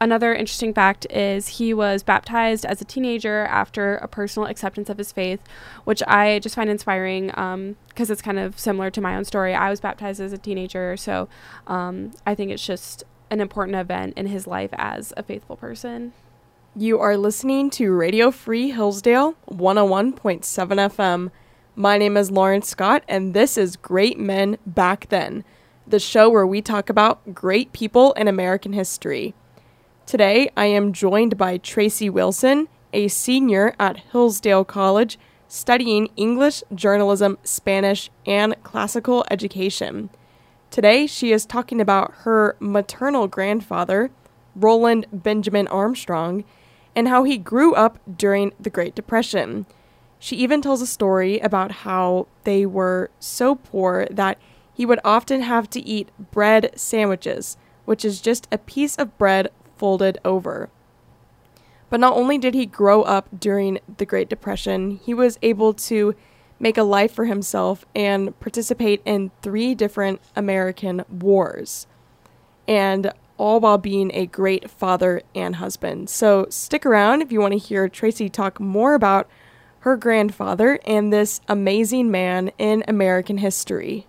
Another 0.02 0.34
interesting 0.34 0.74
fact 0.74 1.06
is 1.12 1.48
he 1.48 1.76
was 1.76 2.02
baptized 2.02 2.66
as 2.66 2.82
a 2.82 2.86
teenager 2.86 3.46
after 3.46 3.98
a 3.98 4.08
personal 4.08 4.50
acceptance 4.50 4.90
of 4.90 4.98
his 4.98 5.12
faith, 5.12 5.40
which 5.84 6.02
I 6.08 6.40
just 6.40 6.56
find 6.56 6.72
inspiring 6.72 7.28
because 7.28 7.38
um, 7.54 7.76
it's 7.96 8.22
kind 8.24 8.40
of 8.40 8.58
similar 8.58 8.90
to 8.90 9.00
my 9.00 9.16
own 9.16 9.26
story. 9.26 9.54
I 9.54 9.70
was 9.70 9.80
baptized 9.80 10.20
as 10.20 10.34
a 10.34 10.40
teenager, 10.40 10.98
so 10.98 11.30
um, 11.68 12.14
I 12.26 12.34
think 12.34 12.50
it's 12.50 12.66
just 12.66 13.04
an 13.30 13.40
important 13.40 13.78
event 13.78 14.16
in 14.18 14.26
his 14.26 14.48
life 14.48 14.72
as 14.74 15.14
a 15.18 15.22
faithful 15.22 15.56
person. 15.56 16.14
You 16.76 17.00
are 17.00 17.16
listening 17.16 17.70
to 17.72 17.92
Radio 17.92 18.32
Free 18.32 18.72
Hillsdale 18.72 19.36
101.7 19.52 20.42
FM. 20.50 21.30
My 21.76 22.00
name 22.00 22.18
is 22.18 22.32
Lauren 22.32 22.64
Scott, 22.64 23.04
and 23.08 23.36
this 23.36 23.56
is 23.56 23.76
Great 23.76 24.18
Men 24.18 24.58
Back 24.66 25.10
Then, 25.10 25.44
the 25.86 26.00
show 26.00 26.28
where 26.28 26.48
we 26.48 26.64
talk 26.64 26.90
about 26.90 27.36
great 27.36 27.72
people 27.72 28.14
in 28.14 28.28
American 28.28 28.74
history. 28.74 29.36
Today, 30.12 30.52
I 30.58 30.66
am 30.66 30.92
joined 30.92 31.38
by 31.38 31.58
Tracy 31.58 32.10
Wilson, 32.10 32.68
a 32.92 33.08
senior 33.08 33.74
at 33.80 33.96
Hillsdale 34.12 34.66
College, 34.66 35.18
studying 35.48 36.10
English, 36.18 36.66
journalism, 36.76 37.38
Spanish, 37.46 38.12
and 38.26 38.62
classical 38.62 39.24
education. 39.32 40.10
Today, 40.70 41.08
she 41.08 41.32
is 41.32 41.46
talking 41.46 41.80
about 41.80 42.14
her 42.26 42.58
maternal 42.60 43.30
grandfather, 43.30 44.12
Roland 44.54 45.06
Benjamin 45.14 45.70
Armstrong, 45.70 46.44
and 46.94 47.08
how 47.08 47.24
he 47.24 47.38
grew 47.38 47.74
up 47.74 47.98
during 48.14 48.52
the 48.60 48.70
Great 48.70 48.94
Depression. 48.94 49.66
She 50.20 50.36
even 50.36 50.62
tells 50.62 50.82
a 50.82 50.88
story 50.88 51.40
about 51.40 51.72
how 51.72 52.28
they 52.44 52.66
were 52.66 53.12
so 53.22 53.56
poor 53.56 54.08
that 54.12 54.38
he 54.74 54.86
would 54.86 55.00
often 55.06 55.44
have 55.44 55.70
to 55.70 55.80
eat 55.80 56.10
bread 56.32 56.70
sandwiches, 56.76 57.56
which 57.86 58.04
is 58.04 58.20
just 58.20 58.50
a 58.52 58.58
piece 58.58 58.98
of 58.98 59.18
bread 59.18 59.50
folded 59.82 60.20
over. 60.24 60.70
But 61.90 62.00
not 62.00 62.16
only 62.16 62.38
did 62.38 62.54
he 62.54 62.68
grow 62.68 63.02
up 63.02 63.28
during 63.38 63.80
the 63.98 64.06
Great 64.06 64.30
Depression, 64.30 65.00
he 65.04 65.16
was 65.16 65.40
able 65.42 65.74
to 65.74 66.14
make 66.60 66.78
a 66.78 66.84
life 66.84 67.12
for 67.12 67.26
himself 67.26 67.84
and 67.96 68.40
participate 68.40 69.02
in 69.06 69.32
three 69.42 69.74
different 69.74 70.22
American 70.36 71.04
wars. 71.10 71.88
And 72.68 73.12
all 73.40 73.60
while 73.60 73.80
being 73.80 74.12
a 74.14 74.28
great 74.28 74.70
father 74.70 75.24
and 75.34 75.56
husband. 75.56 76.12
So 76.12 76.46
stick 76.52 76.86
around 76.86 77.24
if 77.24 77.32
you 77.32 77.42
want 77.42 77.54
to 77.54 77.58
hear 77.58 77.90
Tracy 77.90 78.30
talk 78.30 78.60
more 78.60 78.94
about 78.94 79.28
her 79.80 79.98
grandfather 79.98 80.78
and 80.86 81.12
this 81.12 81.42
amazing 81.48 82.12
man 82.12 82.52
in 82.60 82.84
American 82.88 83.40
history. 83.40 84.06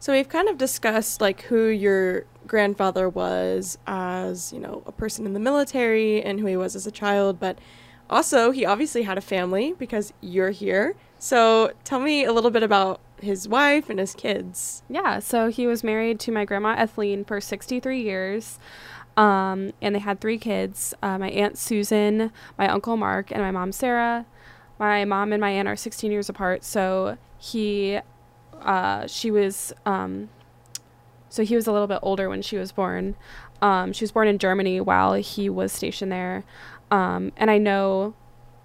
So 0.00 0.12
we've 0.12 0.28
kind 0.28 0.48
of 0.48 0.58
discussed 0.58 1.20
like 1.20 1.42
who 1.42 1.68
your 1.68 2.24
grandfather 2.46 3.08
was 3.08 3.78
as, 3.86 4.52
you 4.52 4.58
know, 4.58 4.82
a 4.86 4.92
person 4.92 5.26
in 5.26 5.32
the 5.32 5.40
military 5.40 6.22
and 6.22 6.40
who 6.40 6.46
he 6.46 6.56
was 6.56 6.76
as 6.76 6.86
a 6.86 6.90
child, 6.90 7.40
but 7.40 7.58
also 8.10 8.50
he 8.50 8.64
obviously 8.64 9.02
had 9.02 9.18
a 9.18 9.22
family 9.22 9.74
because 9.78 10.12
you're 10.20 10.50
here. 10.50 10.94
So 11.18 11.72
tell 11.84 12.00
me 12.00 12.24
a 12.24 12.32
little 12.32 12.50
bit 12.50 12.62
about 12.62 13.00
his 13.20 13.48
wife 13.48 13.88
and 13.88 13.98
his 13.98 14.14
kids. 14.14 14.82
Yeah, 14.88 15.18
so 15.18 15.48
he 15.48 15.66
was 15.66 15.82
married 15.82 16.20
to 16.20 16.32
my 16.32 16.44
grandma 16.44 16.76
Ethleen 16.76 17.24
for 17.24 17.40
63 17.40 18.02
years. 18.02 18.58
Um, 19.16 19.72
and 19.80 19.94
they 19.94 20.00
had 20.00 20.20
three 20.20 20.38
kids 20.38 20.92
uh, 21.02 21.18
my 21.18 21.30
aunt 21.30 21.56
Susan, 21.56 22.32
my 22.58 22.68
uncle 22.68 22.96
Mark, 22.96 23.30
and 23.30 23.40
my 23.40 23.50
mom 23.50 23.72
Sarah. 23.72 24.26
My 24.78 25.04
mom 25.04 25.32
and 25.32 25.40
my 25.40 25.50
aunt 25.50 25.68
are 25.68 25.76
16 25.76 26.10
years 26.10 26.28
apart, 26.28 26.64
so 26.64 27.16
he, 27.38 28.00
uh, 28.60 29.06
she 29.06 29.30
was 29.30 29.72
um, 29.86 30.28
so 31.34 31.42
he 31.42 31.56
was 31.56 31.66
a 31.66 31.72
little 31.72 31.88
bit 31.88 31.98
older 32.00 32.28
when 32.28 32.42
she 32.42 32.56
was 32.56 32.70
born. 32.70 33.16
Um, 33.60 33.92
she 33.92 34.04
was 34.04 34.12
born 34.12 34.28
in 34.28 34.38
Germany 34.38 34.80
while 34.80 35.14
he 35.14 35.50
was 35.50 35.72
stationed 35.72 36.12
there. 36.12 36.44
Um, 36.92 37.32
and 37.36 37.50
I 37.50 37.58
know, 37.58 38.14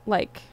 like, 0.06 0.44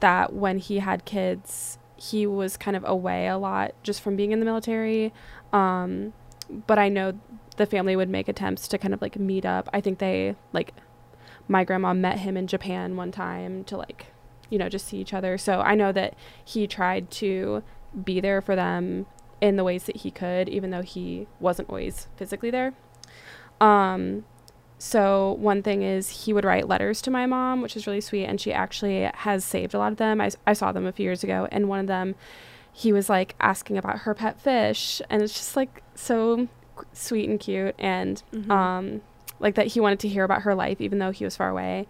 that 0.00 0.34
when 0.34 0.58
he 0.58 0.80
had 0.80 1.06
kids, 1.06 1.78
he 1.96 2.26
was 2.26 2.58
kind 2.58 2.76
of 2.76 2.84
away 2.86 3.28
a 3.28 3.38
lot 3.38 3.74
just 3.82 4.02
from 4.02 4.14
being 4.14 4.32
in 4.32 4.40
the 4.40 4.44
military. 4.44 5.10
Um, 5.54 6.12
but 6.66 6.78
I 6.78 6.90
know 6.90 7.18
the 7.56 7.64
family 7.64 7.96
would 7.96 8.10
make 8.10 8.28
attempts 8.28 8.68
to 8.68 8.76
kind 8.76 8.92
of 8.92 9.00
like 9.00 9.18
meet 9.18 9.46
up. 9.46 9.70
I 9.72 9.80
think 9.80 10.00
they, 10.00 10.36
like, 10.52 10.74
my 11.48 11.64
grandma 11.64 11.94
met 11.94 12.18
him 12.18 12.36
in 12.36 12.46
Japan 12.46 12.94
one 12.94 13.10
time 13.10 13.64
to 13.64 13.78
like 13.78 14.08
you 14.50 14.58
know, 14.58 14.68
just 14.68 14.86
see 14.86 14.98
each 14.98 15.14
other. 15.14 15.38
So 15.38 15.62
I 15.62 15.74
know 15.74 15.92
that 15.92 16.14
he 16.44 16.66
tried 16.66 17.10
to 17.12 17.62
be 18.04 18.20
there 18.20 18.42
for 18.42 18.54
them 18.54 19.06
in 19.42 19.56
the 19.56 19.64
ways 19.64 19.84
that 19.84 19.96
he 19.96 20.10
could, 20.10 20.48
even 20.48 20.70
though 20.70 20.80
he 20.82 21.26
wasn't 21.40 21.68
always 21.68 22.06
physically 22.16 22.50
there. 22.50 22.72
Um, 23.60 24.24
so 24.78 25.32
one 25.38 25.62
thing 25.62 25.82
is 25.82 26.24
he 26.24 26.32
would 26.32 26.44
write 26.44 26.66
letters 26.68 27.02
to 27.02 27.10
my 27.10 27.26
mom, 27.26 27.60
which 27.60 27.76
is 27.76 27.86
really 27.86 28.00
sweet, 28.00 28.24
and 28.24 28.40
she 28.40 28.52
actually 28.52 29.02
has 29.14 29.44
saved 29.44 29.74
a 29.74 29.78
lot 29.78 29.92
of 29.92 29.98
them. 29.98 30.20
I, 30.20 30.30
I 30.46 30.52
saw 30.54 30.72
them 30.72 30.86
a 30.86 30.92
few 30.92 31.04
years 31.04 31.22
ago, 31.22 31.46
and 31.52 31.68
one 31.68 31.80
of 31.80 31.86
them, 31.88 32.14
he 32.72 32.92
was 32.92 33.10
like 33.10 33.34
asking 33.40 33.76
about 33.76 33.98
her 34.00 34.14
pet 34.14 34.40
fish, 34.40 35.02
and 35.10 35.22
it's 35.22 35.34
just 35.34 35.56
like 35.56 35.82
so 35.94 36.48
sweet 36.92 37.28
and 37.28 37.38
cute, 37.38 37.74
and 37.78 38.22
Mhm. 38.32 38.50
um, 38.50 39.00
like 39.40 39.56
that 39.56 39.68
he 39.68 39.80
wanted 39.80 39.98
to 40.00 40.08
hear 40.08 40.24
about 40.24 40.42
her 40.42 40.54
life, 40.54 40.80
even 40.80 40.98
though 41.00 41.10
he 41.10 41.24
was 41.24 41.36
far 41.36 41.48
away. 41.50 41.86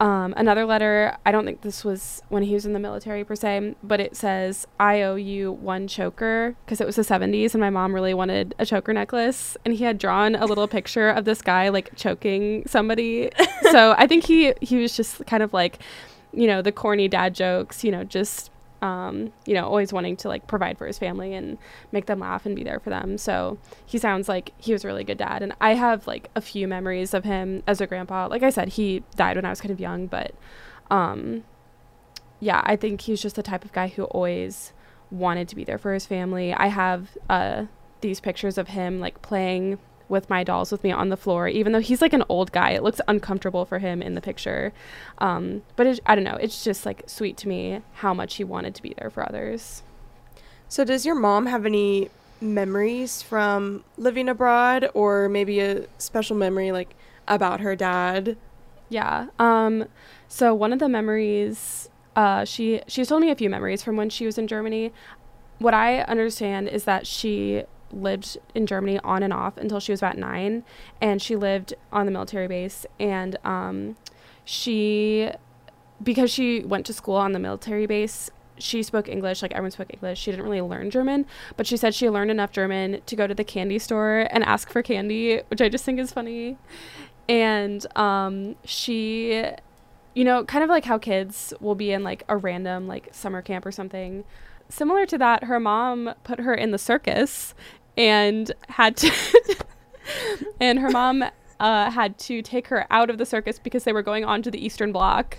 Um, 0.00 0.32
another 0.36 0.64
letter, 0.64 1.16
I 1.26 1.32
don't 1.32 1.44
think 1.44 1.62
this 1.62 1.84
was 1.84 2.22
when 2.28 2.44
he 2.44 2.54
was 2.54 2.64
in 2.64 2.72
the 2.72 2.78
military 2.78 3.24
per 3.24 3.34
se, 3.34 3.74
but 3.82 3.98
it 3.98 4.14
says, 4.14 4.66
I 4.78 5.02
owe 5.02 5.16
you 5.16 5.50
one 5.50 5.88
choker 5.88 6.54
because 6.64 6.80
it 6.80 6.86
was 6.86 6.96
the 6.96 7.02
70s 7.02 7.54
and 7.54 7.60
my 7.60 7.70
mom 7.70 7.92
really 7.92 8.14
wanted 8.14 8.54
a 8.60 8.66
choker 8.66 8.92
necklace. 8.92 9.56
And 9.64 9.74
he 9.74 9.84
had 9.84 9.98
drawn 9.98 10.36
a 10.36 10.46
little 10.46 10.68
picture 10.68 11.08
of 11.08 11.24
this 11.24 11.42
guy 11.42 11.68
like 11.70 11.96
choking 11.96 12.62
somebody. 12.66 13.30
so 13.72 13.94
I 13.98 14.06
think 14.06 14.24
he, 14.24 14.54
he 14.60 14.76
was 14.76 14.96
just 14.96 15.26
kind 15.26 15.42
of 15.42 15.52
like, 15.52 15.80
you 16.32 16.46
know, 16.46 16.62
the 16.62 16.72
corny 16.72 17.08
dad 17.08 17.34
jokes, 17.34 17.82
you 17.82 17.90
know, 17.90 18.04
just, 18.04 18.52
um, 18.80 19.32
you 19.44 19.54
know, 19.54 19.64
always 19.64 19.92
wanting 19.92 20.16
to 20.18 20.28
like 20.28 20.46
provide 20.46 20.78
for 20.78 20.86
his 20.86 20.98
family 20.98 21.34
and 21.34 21.58
make 21.92 22.06
them 22.06 22.20
laugh 22.20 22.46
and 22.46 22.54
be 22.54 22.62
there 22.62 22.78
for 22.78 22.90
them. 22.90 23.18
So 23.18 23.58
he 23.84 23.98
sounds 23.98 24.28
like 24.28 24.52
he 24.58 24.72
was 24.72 24.84
a 24.84 24.86
really 24.86 25.04
good 25.04 25.18
dad. 25.18 25.42
And 25.42 25.52
I 25.60 25.74
have 25.74 26.06
like 26.06 26.30
a 26.34 26.40
few 26.40 26.68
memories 26.68 27.14
of 27.14 27.24
him 27.24 27.62
as 27.66 27.80
a 27.80 27.86
grandpa. 27.86 28.28
Like 28.28 28.42
I 28.42 28.50
said, 28.50 28.68
he 28.68 29.02
died 29.16 29.36
when 29.36 29.44
I 29.44 29.50
was 29.50 29.60
kind 29.60 29.72
of 29.72 29.80
young, 29.80 30.06
but 30.06 30.34
um, 30.90 31.44
yeah, 32.40 32.62
I 32.64 32.76
think 32.76 33.02
he's 33.02 33.20
just 33.20 33.36
the 33.36 33.42
type 33.42 33.64
of 33.64 33.72
guy 33.72 33.88
who 33.88 34.04
always 34.04 34.72
wanted 35.10 35.48
to 35.48 35.56
be 35.56 35.64
there 35.64 35.78
for 35.78 35.92
his 35.92 36.06
family. 36.06 36.52
I 36.52 36.68
have 36.68 37.16
uh, 37.28 37.64
these 38.00 38.20
pictures 38.20 38.58
of 38.58 38.68
him 38.68 39.00
like 39.00 39.22
playing 39.22 39.78
with 40.08 40.30
my 40.30 40.42
dolls 40.42 40.72
with 40.72 40.82
me 40.82 40.90
on 40.90 41.08
the 41.08 41.16
floor, 41.16 41.48
even 41.48 41.72
though 41.72 41.80
he's 41.80 42.00
like 42.00 42.12
an 42.12 42.24
old 42.28 42.52
guy. 42.52 42.70
It 42.70 42.82
looks 42.82 43.00
uncomfortable 43.08 43.64
for 43.64 43.78
him 43.78 44.02
in 44.02 44.14
the 44.14 44.20
picture. 44.20 44.72
Um, 45.18 45.62
but 45.76 45.86
it, 45.86 46.00
I 46.06 46.14
don't 46.14 46.24
know. 46.24 46.36
It's 46.40 46.64
just 46.64 46.86
like 46.86 47.02
sweet 47.06 47.36
to 47.38 47.48
me 47.48 47.82
how 47.94 48.14
much 48.14 48.36
he 48.36 48.44
wanted 48.44 48.74
to 48.76 48.82
be 48.82 48.94
there 48.98 49.10
for 49.10 49.26
others. 49.28 49.82
So, 50.68 50.84
does 50.84 51.06
your 51.06 51.14
mom 51.14 51.46
have 51.46 51.64
any 51.66 52.10
memories 52.40 53.22
from 53.22 53.84
living 53.96 54.28
abroad, 54.28 54.90
or 54.94 55.28
maybe 55.28 55.60
a 55.60 55.86
special 55.98 56.36
memory 56.36 56.72
like 56.72 56.94
about 57.26 57.60
her 57.60 57.74
dad? 57.74 58.36
Yeah. 58.88 59.28
Um, 59.38 59.86
so 60.28 60.54
one 60.54 60.72
of 60.72 60.78
the 60.78 60.88
memories, 60.88 61.88
uh, 62.16 62.44
she 62.44 62.82
she's 62.86 63.08
told 63.08 63.22
me 63.22 63.30
a 63.30 63.36
few 63.36 63.50
memories 63.50 63.82
from 63.82 63.96
when 63.96 64.10
she 64.10 64.26
was 64.26 64.38
in 64.38 64.46
Germany. 64.46 64.92
What 65.58 65.74
I 65.74 66.02
understand 66.02 66.68
is 66.68 66.84
that 66.84 67.06
she 67.06 67.64
lived 67.92 68.38
in 68.54 68.66
Germany 68.66 68.98
on 69.04 69.22
and 69.22 69.32
off 69.32 69.56
until 69.56 69.80
she 69.80 69.92
was 69.92 70.00
about 70.00 70.18
nine, 70.18 70.64
and 71.00 71.20
she 71.20 71.36
lived 71.36 71.74
on 71.92 72.06
the 72.06 72.12
military 72.12 72.48
base. 72.48 72.86
And 72.98 73.36
um, 73.44 73.96
she, 74.44 75.30
because 76.02 76.30
she 76.30 76.60
went 76.60 76.86
to 76.86 76.92
school 76.92 77.16
on 77.16 77.32
the 77.32 77.38
military 77.38 77.86
base, 77.86 78.30
she 78.58 78.82
spoke 78.82 79.08
English, 79.08 79.42
like 79.42 79.52
everyone 79.52 79.70
spoke 79.70 79.92
English. 79.92 80.18
She 80.18 80.30
didn't 80.30 80.44
really 80.44 80.60
learn 80.60 80.90
German, 80.90 81.26
but 81.56 81.66
she 81.66 81.76
said 81.76 81.94
she 81.94 82.10
learned 82.10 82.30
enough 82.30 82.50
German 82.50 83.00
to 83.06 83.16
go 83.16 83.26
to 83.26 83.34
the 83.34 83.44
candy 83.44 83.78
store 83.78 84.26
and 84.30 84.44
ask 84.44 84.70
for 84.70 84.82
candy, 84.82 85.40
which 85.48 85.60
I 85.60 85.68
just 85.68 85.84
think 85.84 85.98
is 85.98 86.12
funny. 86.12 86.56
And 87.28 87.86
um, 87.96 88.56
she, 88.64 89.44
you 90.14 90.24
know, 90.24 90.44
kind 90.44 90.64
of 90.64 90.70
like 90.70 90.84
how 90.84 90.98
kids 90.98 91.52
will 91.60 91.74
be 91.74 91.92
in 91.92 92.02
like 92.02 92.24
a 92.28 92.36
random 92.36 92.88
like 92.88 93.08
summer 93.12 93.42
camp 93.42 93.66
or 93.66 93.72
something. 93.72 94.24
Similar 94.70 95.06
to 95.06 95.18
that, 95.18 95.44
her 95.44 95.58
mom 95.58 96.14
put 96.24 96.40
her 96.40 96.54
in 96.54 96.72
the 96.72 96.78
circus 96.78 97.54
and 97.98 98.50
had 98.68 98.96
to, 98.98 99.12
and 100.60 100.78
her 100.78 100.88
mom 100.88 101.24
uh, 101.60 101.90
had 101.90 102.16
to 102.18 102.40
take 102.40 102.68
her 102.68 102.86
out 102.90 103.10
of 103.10 103.18
the 103.18 103.26
circus 103.26 103.58
because 103.58 103.84
they 103.84 103.92
were 103.92 104.02
going 104.02 104.24
on 104.24 104.40
to 104.42 104.50
the 104.50 104.64
Eastern 104.64 104.92
Bloc. 104.92 105.38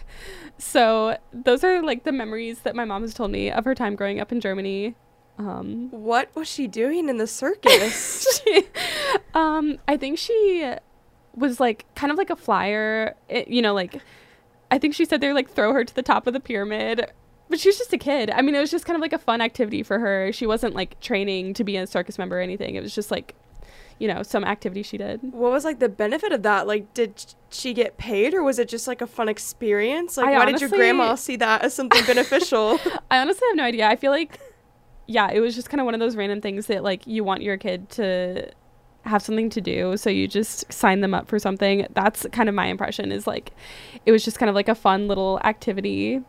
So 0.58 1.18
those 1.32 1.64
are 1.64 1.82
like 1.82 2.04
the 2.04 2.12
memories 2.12 2.60
that 2.60 2.76
my 2.76 2.84
mom 2.84 3.02
has 3.02 3.14
told 3.14 3.32
me 3.32 3.50
of 3.50 3.64
her 3.66 3.74
time 3.74 3.96
growing 3.96 4.20
up 4.20 4.32
in 4.32 4.42
Germany. 4.42 4.96
Um, 5.38 5.88
What 5.92 6.36
was 6.36 6.50
she 6.50 6.68
doing 6.68 7.08
in 7.08 7.18
the 7.18 7.28
circus? 7.28 8.42
she, 8.46 8.68
um, 9.34 9.78
I 9.88 9.96
think 9.96 10.18
she 10.18 10.74
was 11.34 11.62
like 11.62 11.86
kind 11.96 12.12
of 12.12 12.18
like 12.18 12.30
a 12.30 12.36
flyer. 12.36 13.16
It, 13.30 13.48
you 13.48 13.62
know, 13.62 13.74
like 13.74 14.02
I 14.70 14.78
think 14.78 14.94
she 14.94 15.06
said 15.06 15.22
they 15.22 15.32
like 15.32 15.50
throw 15.50 15.72
her 15.72 15.86
to 15.86 15.96
the 15.96 16.04
top 16.04 16.28
of 16.28 16.34
the 16.34 16.42
pyramid. 16.42 17.10
But 17.50 17.60
she 17.60 17.70
was 17.70 17.78
just 17.78 17.92
a 17.94 17.98
kid. 17.98 18.30
I 18.30 18.42
mean, 18.42 18.54
it 18.54 18.60
was 18.60 18.72
just 18.72 18.86
kind 18.86 18.96
of 18.96 19.02
like 19.02 19.14
a 19.14 19.18
fun 19.18 19.42
activity 19.42 19.82
for 19.82 19.98
her. 20.00 20.32
She 20.32 20.46
wasn't 20.46 20.76
like 20.76 21.00
training 21.00 21.56
to 21.56 21.64
be 21.64 21.78
a 21.78 21.88
circus 21.88 22.18
member 22.18 22.38
or 22.38 22.42
anything. 22.42 22.76
It 22.76 22.84
was 22.84 22.94
just 22.94 23.10
like, 23.10 23.36
you 23.98 24.08
know, 24.08 24.24
some 24.24 24.46
activity 24.46 24.82
she 24.82 24.98
did. 24.98 25.20
what 25.34 25.52
was 25.52 25.66
like 25.66 25.80
the 25.80 25.90
benefit 25.90 26.32
of 26.32 26.44
that? 26.44 26.68
Like, 26.68 26.94
did 26.94 27.26
she 27.50 27.74
get 27.74 27.98
paid, 27.98 28.34
or 28.34 28.44
was 28.44 28.58
it 28.58 28.70
just 28.70 28.88
like 28.88 29.02
a 29.02 29.08
fun 29.08 29.28
experience? 29.28 30.16
Like, 30.16 30.28
I 30.28 30.38
why 30.38 30.46
did 30.46 30.62
your 30.62 30.70
grandma 30.70 31.16
see 31.16 31.36
that 31.38 31.64
as 31.64 31.74
something 31.74 32.06
beneficial? 32.06 32.80
I 33.12 33.18
honestly 33.20 33.46
have 33.50 33.58
no 33.58 33.64
idea. 33.64 33.88
I 33.88 33.96
feel 33.98 34.12
like, 34.12 34.40
yeah, 35.08 35.30
it 35.32 35.42
was 35.42 35.54
just 35.56 35.70
kind 35.70 35.82
of 35.82 35.86
one 35.86 35.94
of 35.96 36.00
those 36.00 36.16
random 36.16 36.40
things 36.40 36.68
that 36.68 36.84
like 36.84 37.06
you 37.08 37.24
want 37.24 37.42
your 37.42 37.58
kid 37.58 37.90
to 37.92 38.50
have 39.04 39.22
something 39.22 39.50
to 39.50 39.60
do, 39.60 39.98
so 39.98 40.10
you 40.10 40.28
just 40.28 40.72
sign 40.72 41.02
them 41.02 41.14
up 41.14 41.28
for 41.28 41.38
something. 41.40 41.86
That's 41.94 42.26
kind 42.32 42.48
of 42.48 42.56
my 42.56 42.68
impression. 42.68 43.12
Is 43.12 43.28
like, 43.28 43.52
it 44.06 44.14
was 44.14 44.24
just 44.24 44.40
kind 44.40 44.50
of 44.50 44.56
like 44.56 44.70
a 44.70 44.76
fun 44.76 45.08
little 45.10 45.42
activity. 45.44 46.22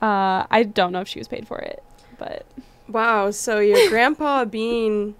Uh, 0.00 0.46
I 0.50 0.62
don't 0.62 0.92
know 0.92 1.00
if 1.00 1.08
she 1.08 1.18
was 1.18 1.28
paid 1.28 1.46
for 1.46 1.58
it, 1.58 1.82
but 2.18 2.46
wow. 2.88 3.30
So 3.30 3.58
your 3.58 3.88
grandpa 3.88 4.44
being 4.60 5.14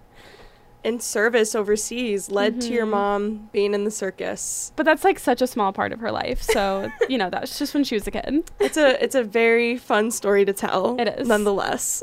in 0.84 1.00
service 1.00 1.54
overseas 1.56 2.30
led 2.30 2.60
to 2.60 2.72
your 2.72 2.86
Mhm. 2.86 2.90
mom 2.90 3.48
being 3.52 3.74
in 3.74 3.82
the 3.84 3.90
circus. 3.90 4.72
but 4.76 4.86
that's 4.86 5.02
like 5.02 5.18
such 5.18 5.42
a 5.42 5.46
small 5.46 5.72
part 5.72 5.92
of 5.92 5.98
her 5.98 6.12
life. 6.12 6.40
So 6.42 6.88
you 7.08 7.18
know, 7.18 7.28
that's 7.30 7.58
just 7.58 7.74
when 7.74 7.82
she 7.84 7.96
was 7.96 8.06
a 8.06 8.10
kid. 8.12 8.44
It's 8.60 8.76
a 8.76 9.02
it's 9.02 9.14
a 9.16 9.24
very 9.24 9.76
fun 9.76 10.10
story 10.12 10.44
to 10.44 10.52
tell. 10.52 10.96
It 11.00 11.08
is. 11.08 11.26
Nonetheless. 11.28 12.02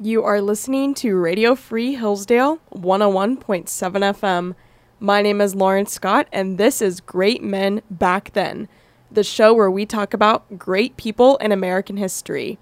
You 0.00 0.22
are 0.22 0.40
listening 0.40 0.94
to 1.02 1.16
Radio 1.16 1.56
Free 1.56 1.96
Hillsdale 1.96 2.60
101.7 2.72 3.66
FM. 3.66 4.54
My 5.00 5.22
name 5.22 5.40
is 5.40 5.56
Lauren 5.56 5.86
Scott 5.86 6.28
and 6.32 6.56
this 6.56 6.80
is 6.80 7.00
Great 7.00 7.42
Men 7.42 7.82
Back 7.90 8.32
Then, 8.32 8.68
the 9.10 9.24
show 9.24 9.54
where 9.54 9.70
we 9.70 9.86
talk 9.86 10.12
about 10.12 10.58
great 10.58 10.96
people 10.96 11.36
in 11.38 11.50
American 11.52 11.96
history. 11.96 12.58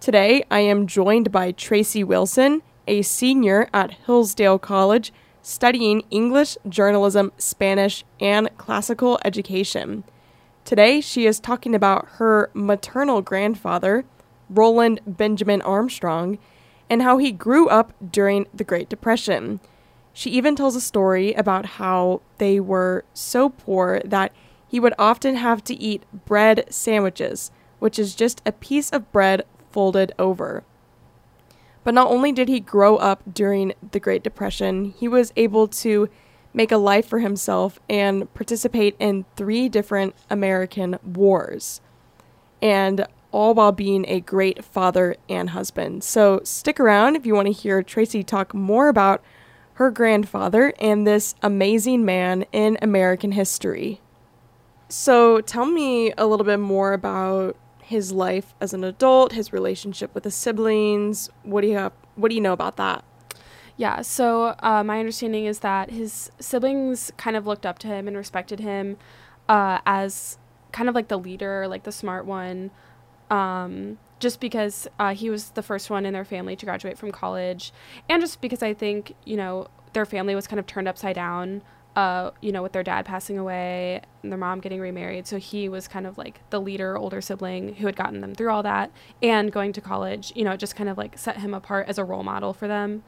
Today 0.00 0.44
I 0.50 0.60
am 0.60 0.86
joined 0.86 1.30
by 1.30 1.52
Tracy 1.52 2.02
Wilson, 2.02 2.62
a 2.86 3.02
senior 3.02 3.68
at 3.72 3.92
Hillsdale 4.06 4.58
College 4.58 5.12
studying 5.42 6.02
English, 6.10 6.58
journalism, 6.68 7.32
Spanish, 7.38 8.04
and 8.20 8.50
classical 8.58 9.18
education. 9.24 10.04
Today, 10.64 11.00
she 11.00 11.24
is 11.24 11.40
talking 11.40 11.74
about 11.74 12.06
her 12.16 12.50
maternal 12.52 13.22
grandfather, 13.22 14.04
Roland 14.50 15.00
Benjamin 15.06 15.62
Armstrong, 15.62 16.38
and 16.90 17.00
how 17.00 17.16
he 17.16 17.32
grew 17.32 17.68
up 17.68 17.94
during 18.12 18.46
the 18.52 18.64
Great 18.64 18.90
Depression. 18.90 19.60
She 20.12 20.30
even 20.30 20.56
tells 20.56 20.76
a 20.76 20.80
story 20.80 21.32
about 21.32 21.64
how 21.64 22.20
they 22.36 22.60
were 22.60 23.04
so 23.14 23.48
poor 23.48 24.02
that 24.04 24.32
he 24.68 24.78
would 24.78 24.94
often 24.98 25.34
have 25.36 25.64
to 25.64 25.74
eat 25.74 26.04
bread 26.26 26.64
sandwiches, 26.68 27.50
which 27.78 27.98
is 27.98 28.14
just 28.14 28.42
a 28.44 28.52
piece 28.52 28.90
of 28.90 29.10
bread 29.10 29.44
folded 29.70 30.12
over. 30.18 30.62
But 31.84 31.94
not 31.94 32.10
only 32.10 32.32
did 32.32 32.48
he 32.48 32.60
grow 32.60 32.96
up 32.96 33.22
during 33.32 33.72
the 33.92 34.00
Great 34.00 34.22
Depression, 34.22 34.94
he 34.98 35.08
was 35.08 35.32
able 35.36 35.68
to 35.68 36.08
make 36.52 36.70
a 36.70 36.76
life 36.76 37.06
for 37.06 37.20
himself 37.20 37.78
and 37.88 38.32
participate 38.34 38.94
in 38.98 39.24
three 39.36 39.68
different 39.68 40.14
American 40.28 40.98
wars. 41.02 41.80
And 42.60 43.06
all 43.30 43.54
while 43.54 43.72
being 43.72 44.04
a 44.08 44.20
great 44.20 44.64
father 44.64 45.16
and 45.28 45.50
husband. 45.50 46.02
So 46.02 46.40
stick 46.44 46.80
around 46.80 47.16
if 47.16 47.26
you 47.26 47.34
want 47.34 47.46
to 47.46 47.52
hear 47.52 47.82
Tracy 47.82 48.22
talk 48.22 48.54
more 48.54 48.88
about 48.88 49.22
her 49.74 49.90
grandfather 49.90 50.72
and 50.80 51.06
this 51.06 51.34
amazing 51.42 52.04
man 52.04 52.44
in 52.52 52.78
American 52.82 53.32
history. 53.32 54.00
So 54.88 55.40
tell 55.42 55.66
me 55.66 56.12
a 56.16 56.26
little 56.26 56.46
bit 56.46 56.60
more 56.60 56.92
about 56.92 57.56
his 57.82 58.12
life 58.12 58.54
as 58.60 58.72
an 58.72 58.84
adult, 58.84 59.32
his 59.32 59.52
relationship 59.52 60.14
with 60.14 60.24
his 60.24 60.34
siblings. 60.34 61.30
What 61.42 61.60
do 61.62 61.68
you 61.68 61.76
have 61.76 61.92
what 62.16 62.30
do 62.30 62.34
you 62.34 62.40
know 62.40 62.52
about 62.52 62.76
that? 62.76 63.04
Yeah, 63.76 64.02
so 64.02 64.56
uh, 64.58 64.82
my 64.82 64.98
understanding 64.98 65.44
is 65.44 65.60
that 65.60 65.90
his 65.90 66.32
siblings 66.40 67.12
kind 67.16 67.36
of 67.36 67.46
looked 67.46 67.64
up 67.64 67.78
to 67.80 67.86
him 67.86 68.08
and 68.08 68.16
respected 68.16 68.58
him 68.58 68.96
uh, 69.48 69.78
as 69.86 70.36
kind 70.72 70.88
of 70.88 70.96
like 70.96 71.06
the 71.06 71.18
leader, 71.18 71.68
like 71.68 71.84
the 71.84 71.92
smart 71.92 72.26
one, 72.26 72.72
um, 73.30 73.98
just 74.18 74.40
because 74.40 74.88
uh, 74.98 75.14
he 75.14 75.30
was 75.30 75.50
the 75.50 75.62
first 75.62 75.90
one 75.90 76.04
in 76.04 76.12
their 76.12 76.24
family 76.24 76.56
to 76.56 76.66
graduate 76.66 76.98
from 76.98 77.12
college, 77.12 77.72
and 78.08 78.20
just 78.20 78.40
because 78.40 78.64
I 78.64 78.74
think, 78.74 79.14
you 79.24 79.36
know, 79.36 79.68
their 79.92 80.04
family 80.04 80.34
was 80.34 80.48
kind 80.48 80.58
of 80.58 80.66
turned 80.66 80.88
upside 80.88 81.14
down 81.14 81.62
uh, 81.98 82.30
you 82.40 82.52
know, 82.52 82.62
with 82.62 82.70
their 82.70 82.84
dad 82.84 83.04
passing 83.04 83.38
away 83.38 84.00
and 84.22 84.30
their 84.30 84.38
mom 84.38 84.60
getting 84.60 84.80
remarried. 84.80 85.26
So 85.26 85.36
he 85.36 85.68
was 85.68 85.88
kind 85.88 86.06
of 86.06 86.16
like 86.16 86.48
the 86.50 86.60
leader, 86.60 86.96
older 86.96 87.20
sibling 87.20 87.74
who 87.74 87.86
had 87.86 87.96
gotten 87.96 88.20
them 88.20 88.36
through 88.36 88.50
all 88.50 88.62
that. 88.62 88.92
And 89.20 89.50
going 89.50 89.72
to 89.72 89.80
college, 89.80 90.32
you 90.36 90.44
know, 90.44 90.52
it 90.52 90.58
just 90.58 90.76
kind 90.76 90.88
of 90.88 90.96
like 90.96 91.18
set 91.18 91.38
him 91.38 91.54
apart 91.54 91.88
as 91.88 91.98
a 91.98 92.04
role 92.04 92.22
model 92.22 92.52
for 92.52 92.68
them. 92.68 93.02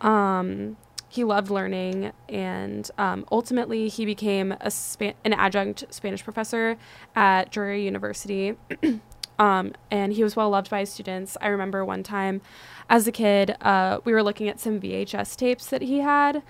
Um, 0.00 0.76
he 1.08 1.24
loved 1.24 1.50
learning, 1.50 2.12
and 2.28 2.88
um, 2.96 3.24
ultimately 3.32 3.88
he 3.88 4.04
became 4.04 4.54
a 4.60 4.70
Span- 4.70 5.14
an 5.24 5.32
adjunct 5.32 5.86
Spanish 5.90 6.22
professor 6.22 6.76
at 7.16 7.50
Drury 7.50 7.82
University. 7.84 8.54
um, 9.40 9.72
and 9.90 10.12
he 10.12 10.22
was 10.22 10.36
well 10.36 10.50
loved 10.50 10.70
by 10.70 10.80
his 10.80 10.90
students. 10.92 11.36
I 11.40 11.48
remember 11.48 11.84
one 11.84 12.04
time 12.04 12.40
as 12.88 13.08
a 13.08 13.12
kid, 13.12 13.56
uh, 13.62 13.98
we 14.04 14.12
were 14.12 14.22
looking 14.22 14.48
at 14.48 14.60
some 14.60 14.78
VHS 14.78 15.34
tapes 15.34 15.66
that 15.66 15.82
he 15.82 16.00
had. 16.00 16.42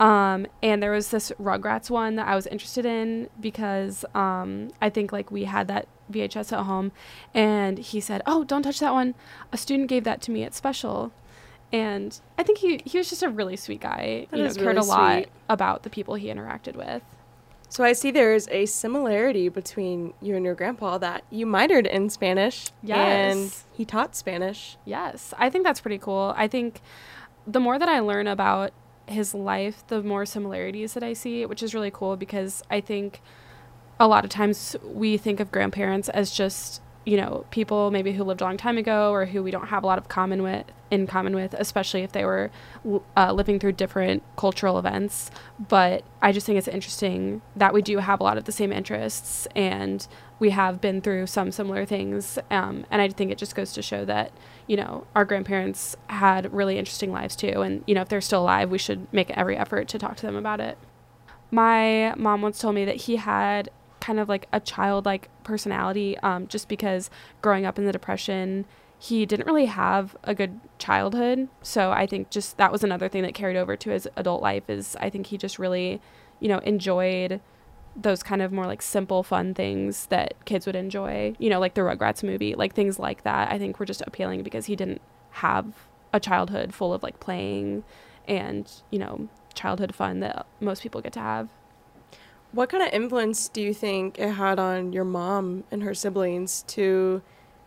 Um, 0.00 0.46
and 0.62 0.82
there 0.82 0.90
was 0.92 1.10
this 1.10 1.30
Rugrats 1.40 1.90
one 1.90 2.16
that 2.16 2.26
I 2.26 2.34
was 2.34 2.46
interested 2.46 2.86
in 2.86 3.28
because 3.38 4.04
um, 4.14 4.70
I 4.80 4.88
think 4.88 5.12
like 5.12 5.30
we 5.30 5.44
had 5.44 5.68
that 5.68 5.86
VHS 6.10 6.52
at 6.52 6.64
home, 6.64 6.90
and 7.34 7.78
he 7.78 8.00
said, 8.00 8.22
"Oh, 8.26 8.42
don't 8.42 8.62
touch 8.62 8.80
that 8.80 8.92
one. 8.94 9.14
A 9.52 9.56
student 9.58 9.88
gave 9.88 10.04
that 10.04 10.20
to 10.22 10.30
me 10.30 10.42
It's 10.42 10.56
special." 10.56 11.12
And 11.72 12.18
I 12.36 12.42
think 12.42 12.58
he 12.58 12.80
he 12.84 12.98
was 12.98 13.10
just 13.10 13.22
a 13.22 13.28
really 13.28 13.56
sweet 13.56 13.80
guy. 13.80 14.26
That 14.30 14.36
you 14.38 14.42
know, 14.44 14.54
cared 14.54 14.66
really 14.66 14.78
a 14.78 14.82
lot 14.82 15.14
sweet. 15.22 15.28
about 15.48 15.82
the 15.84 15.90
people 15.90 16.14
he 16.14 16.28
interacted 16.28 16.74
with. 16.76 17.02
So 17.68 17.84
I 17.84 17.92
see 17.92 18.10
there 18.10 18.34
is 18.34 18.48
a 18.50 18.66
similarity 18.66 19.48
between 19.48 20.12
you 20.20 20.34
and 20.34 20.44
your 20.44 20.56
grandpa 20.56 20.98
that 20.98 21.22
you 21.30 21.46
minored 21.46 21.86
in 21.86 22.10
Spanish 22.10 22.70
and 22.82 23.40
Yes. 23.42 23.64
he 23.72 23.84
taught 23.84 24.16
Spanish. 24.16 24.76
Yes, 24.84 25.32
I 25.38 25.50
think 25.50 25.62
that's 25.64 25.80
pretty 25.80 25.98
cool. 25.98 26.34
I 26.36 26.48
think 26.48 26.80
the 27.46 27.60
more 27.60 27.78
that 27.78 27.88
I 27.88 28.00
learn 28.00 28.26
about 28.26 28.72
his 29.12 29.34
life, 29.34 29.84
the 29.88 30.02
more 30.02 30.26
similarities 30.26 30.94
that 30.94 31.02
I 31.02 31.12
see, 31.12 31.44
which 31.46 31.62
is 31.62 31.74
really 31.74 31.90
cool 31.90 32.16
because 32.16 32.62
I 32.70 32.80
think 32.80 33.20
a 33.98 34.08
lot 34.08 34.24
of 34.24 34.30
times 34.30 34.76
we 34.82 35.16
think 35.16 35.40
of 35.40 35.52
grandparents 35.52 36.08
as 36.08 36.30
just, 36.30 36.80
you 37.10 37.16
know, 37.16 37.44
people 37.50 37.90
maybe 37.90 38.12
who 38.12 38.22
lived 38.22 38.40
a 38.40 38.44
long 38.44 38.56
time 38.56 38.78
ago 38.78 39.10
or 39.10 39.24
who 39.26 39.42
we 39.42 39.50
don't 39.50 39.66
have 39.66 39.82
a 39.82 39.86
lot 39.86 39.98
of 39.98 40.06
common 40.06 40.44
with 40.44 40.64
in 40.92 41.08
common 41.08 41.34
with, 41.34 41.54
especially 41.54 42.02
if 42.02 42.12
they 42.12 42.24
were 42.24 42.52
uh, 43.16 43.32
living 43.32 43.58
through 43.58 43.72
different 43.72 44.22
cultural 44.36 44.78
events. 44.78 45.28
But 45.58 46.04
I 46.22 46.30
just 46.30 46.46
think 46.46 46.56
it's 46.56 46.68
interesting 46.68 47.42
that 47.56 47.74
we 47.74 47.82
do 47.82 47.98
have 47.98 48.20
a 48.20 48.22
lot 48.22 48.38
of 48.38 48.44
the 48.44 48.52
same 48.52 48.70
interests 48.70 49.48
and 49.56 50.06
we 50.38 50.50
have 50.50 50.80
been 50.80 51.00
through 51.00 51.26
some 51.26 51.50
similar 51.50 51.84
things. 51.84 52.38
Um, 52.48 52.86
and 52.92 53.02
I 53.02 53.08
think 53.08 53.32
it 53.32 53.38
just 53.38 53.56
goes 53.56 53.72
to 53.72 53.82
show 53.82 54.04
that, 54.04 54.30
you 54.68 54.76
know, 54.76 55.04
our 55.16 55.24
grandparents 55.24 55.96
had 56.10 56.52
really 56.54 56.78
interesting 56.78 57.10
lives 57.10 57.34
too. 57.34 57.60
And, 57.60 57.82
you 57.88 57.94
know, 57.96 58.02
if 58.02 58.08
they're 58.08 58.20
still 58.20 58.42
alive, 58.42 58.70
we 58.70 58.78
should 58.78 59.12
make 59.12 59.30
every 59.30 59.56
effort 59.56 59.88
to 59.88 59.98
talk 59.98 60.14
to 60.18 60.26
them 60.26 60.36
about 60.36 60.60
it. 60.60 60.78
My 61.50 62.14
mom 62.16 62.40
once 62.40 62.60
told 62.60 62.76
me 62.76 62.84
that 62.84 62.94
he 62.94 63.16
had 63.16 63.68
kind 64.10 64.18
of 64.18 64.28
like 64.28 64.48
a 64.52 64.58
childlike 64.58 65.28
personality 65.44 66.18
um, 66.18 66.48
just 66.48 66.68
because 66.68 67.10
growing 67.42 67.64
up 67.64 67.78
in 67.78 67.86
the 67.86 67.92
Depression, 67.92 68.66
he 68.98 69.24
didn't 69.24 69.46
really 69.46 69.66
have 69.66 70.16
a 70.24 70.34
good 70.34 70.58
childhood. 70.80 71.46
So 71.62 71.92
I 71.92 72.08
think 72.08 72.28
just 72.28 72.56
that 72.56 72.72
was 72.72 72.82
another 72.82 73.08
thing 73.08 73.22
that 73.22 73.34
carried 73.34 73.56
over 73.56 73.76
to 73.76 73.90
his 73.90 74.08
adult 74.16 74.42
life 74.42 74.68
is 74.68 74.96
I 74.98 75.10
think 75.10 75.26
he 75.28 75.38
just 75.38 75.60
really, 75.60 76.00
you 76.40 76.48
know, 76.48 76.58
enjoyed 76.58 77.40
those 77.94 78.24
kind 78.24 78.42
of 78.42 78.50
more 78.50 78.66
like 78.66 78.82
simple 78.82 79.22
fun 79.22 79.54
things 79.54 80.06
that 80.06 80.44
kids 80.44 80.66
would 80.66 80.74
enjoy, 80.74 81.36
you 81.38 81.48
know, 81.48 81.60
like 81.60 81.74
the 81.74 81.82
Rugrats 81.82 82.24
movie, 82.24 82.56
like 82.56 82.74
things 82.74 82.98
like 82.98 83.22
that. 83.22 83.52
I 83.52 83.58
think 83.58 83.78
were 83.78 83.86
just 83.86 84.02
appealing 84.08 84.42
because 84.42 84.66
he 84.66 84.74
didn't 84.74 85.02
have 85.30 85.86
a 86.12 86.18
childhood 86.18 86.74
full 86.74 86.92
of 86.92 87.04
like 87.04 87.20
playing 87.20 87.84
and, 88.26 88.68
you 88.90 88.98
know, 88.98 89.28
childhood 89.54 89.94
fun 89.94 90.18
that 90.18 90.46
most 90.58 90.82
people 90.82 91.00
get 91.00 91.12
to 91.12 91.20
have. 91.20 91.50
What 92.52 92.68
kind 92.68 92.82
of 92.82 92.92
influence 92.92 93.48
do 93.48 93.60
you 93.60 93.72
think 93.72 94.18
it 94.18 94.32
had 94.32 94.58
on 94.58 94.92
your 94.92 95.04
mom 95.04 95.64
and 95.70 95.82
her 95.82 95.94
siblings 95.94 96.62
to 96.68 97.22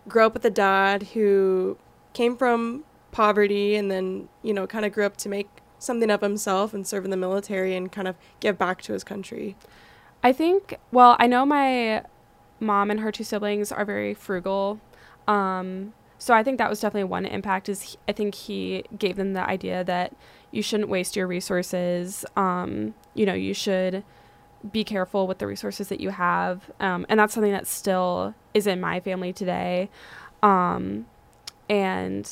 grow 0.07 0.27
up 0.27 0.33
with 0.33 0.43
a 0.43 0.49
dad 0.49 1.03
who 1.13 1.77
came 2.13 2.35
from 2.35 2.83
poverty 3.11 3.75
and 3.75 3.89
then, 3.89 4.27
you 4.41 4.53
know, 4.53 4.67
kind 4.67 4.83
of 4.83 4.91
grew 4.91 5.05
up 5.05 5.15
to 5.17 5.29
make 5.29 5.47
something 5.79 6.09
of 6.09 6.21
himself 6.21 6.73
and 6.73 6.85
serve 6.85 7.05
in 7.05 7.11
the 7.11 7.17
military 7.17 7.75
and 7.75 7.91
kind 7.91 8.07
of 8.07 8.15
give 8.39 8.57
back 8.57 8.81
to 8.81 8.93
his 8.93 9.03
country? 9.03 9.55
I 10.21 10.33
think, 10.33 10.77
well, 10.91 11.15
I 11.19 11.27
know 11.27 11.45
my 11.45 12.03
mom 12.59 12.91
and 12.91 12.99
her 12.99 13.11
two 13.11 13.23
siblings 13.23 13.71
are 13.71 13.85
very 13.85 14.13
frugal. 14.13 14.79
Um, 15.27 15.93
so 16.17 16.33
I 16.33 16.43
think 16.43 16.57
that 16.57 16.69
was 16.69 16.79
definitely 16.79 17.09
one 17.09 17.25
impact 17.25 17.67
is 17.67 17.81
he, 17.81 17.97
I 18.07 18.13
think 18.13 18.35
he 18.35 18.85
gave 18.97 19.15
them 19.15 19.33
the 19.33 19.41
idea 19.41 19.83
that 19.83 20.15
you 20.51 20.61
shouldn't 20.61 20.89
waste 20.89 21.15
your 21.15 21.27
resources. 21.27 22.25
Um, 22.35 22.95
you 23.13 23.25
know, 23.25 23.33
you 23.33 23.53
should 23.53 24.03
be 24.71 24.84
careful 24.84 25.28
with 25.28 25.39
the 25.39 25.47
resources 25.47 25.89
that 25.89 25.99
you 25.99 26.10
have. 26.10 26.71
Um, 26.80 27.06
and 27.10 27.19
that's 27.19 27.34
something 27.34 27.52
that 27.52 27.67
still 27.67 28.34
is 28.54 28.67
in 28.67 28.80
my 28.80 28.99
family 28.99 29.34
today. 29.34 29.89
Um, 30.41 31.06
and 31.69 32.30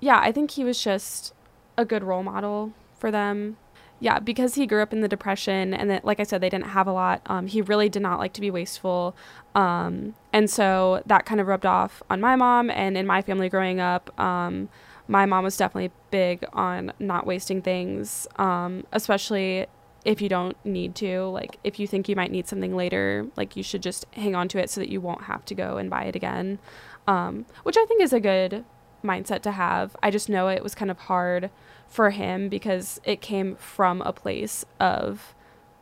yeah, 0.00 0.20
I 0.20 0.32
think 0.32 0.52
he 0.52 0.64
was 0.64 0.82
just 0.82 1.34
a 1.76 1.84
good 1.84 2.04
role 2.04 2.22
model 2.22 2.72
for 2.98 3.10
them. 3.10 3.56
Yeah, 4.00 4.18
because 4.18 4.56
he 4.56 4.66
grew 4.66 4.82
up 4.82 4.92
in 4.92 5.00
the 5.00 5.08
depression, 5.08 5.72
and 5.72 5.88
that, 5.88 6.04
like 6.04 6.20
I 6.20 6.24
said, 6.24 6.40
they 6.40 6.50
didn't 6.50 6.66
have 6.66 6.86
a 6.86 6.92
lot. 6.92 7.22
Um, 7.26 7.46
he 7.46 7.62
really 7.62 7.88
did 7.88 8.02
not 8.02 8.18
like 8.18 8.34
to 8.34 8.40
be 8.40 8.50
wasteful, 8.50 9.16
um, 9.54 10.14
and 10.32 10.50
so 10.50 11.02
that 11.06 11.24
kind 11.24 11.40
of 11.40 11.46
rubbed 11.46 11.64
off 11.64 12.02
on 12.10 12.20
my 12.20 12.36
mom 12.36 12.70
and 12.70 12.98
in 12.98 13.06
my 13.06 13.22
family 13.22 13.48
growing 13.48 13.80
up. 13.80 14.18
Um, 14.20 14.68
my 15.06 15.26
mom 15.26 15.44
was 15.44 15.56
definitely 15.56 15.92
big 16.10 16.44
on 16.52 16.92
not 16.98 17.24
wasting 17.24 17.62
things, 17.62 18.26
um, 18.36 18.84
especially 18.92 19.66
if 20.04 20.20
you 20.20 20.28
don't 20.28 20.56
need 20.64 20.94
to. 20.96 21.22
Like 21.24 21.58
if 21.64 21.78
you 21.78 21.86
think 21.86 22.08
you 22.08 22.16
might 22.16 22.30
need 22.30 22.46
something 22.46 22.76
later, 22.76 23.26
like 23.36 23.56
you 23.56 23.62
should 23.62 23.82
just 23.82 24.06
hang 24.12 24.34
on 24.34 24.48
to 24.48 24.58
it 24.58 24.70
so 24.70 24.80
that 24.80 24.90
you 24.90 25.00
won't 25.00 25.22
have 25.24 25.44
to 25.46 25.54
go 25.54 25.76
and 25.76 25.88
buy 25.90 26.04
it 26.04 26.16
again, 26.16 26.58
um, 27.06 27.46
which 27.62 27.76
I 27.76 27.84
think 27.86 28.02
is 28.02 28.12
a 28.12 28.20
good 28.20 28.64
mindset 29.02 29.42
to 29.42 29.52
have. 29.52 29.96
I 30.02 30.10
just 30.10 30.28
know 30.28 30.48
it 30.48 30.62
was 30.62 30.74
kind 30.74 30.90
of 30.90 30.98
hard 30.98 31.50
for 31.88 32.10
him 32.10 32.48
because 32.48 33.00
it 33.04 33.20
came 33.20 33.56
from 33.56 34.02
a 34.02 34.12
place 34.12 34.64
of 34.80 35.34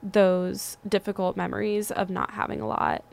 those 0.03 0.77
difficult 0.87 1.37
memories 1.37 1.91
of 1.91 2.11
not 2.11 2.33
having 2.33 2.61
a 2.61 2.67
lot. 2.67 3.05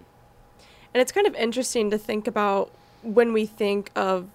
And 0.93 1.01
it's 1.01 1.11
kind 1.11 1.27
of 1.27 1.35
interesting 1.35 1.91
to 1.91 1.97
think 1.97 2.27
about 2.27 2.71
when 3.03 3.31
we 3.31 3.45
think 3.45 3.91
of 3.95 4.27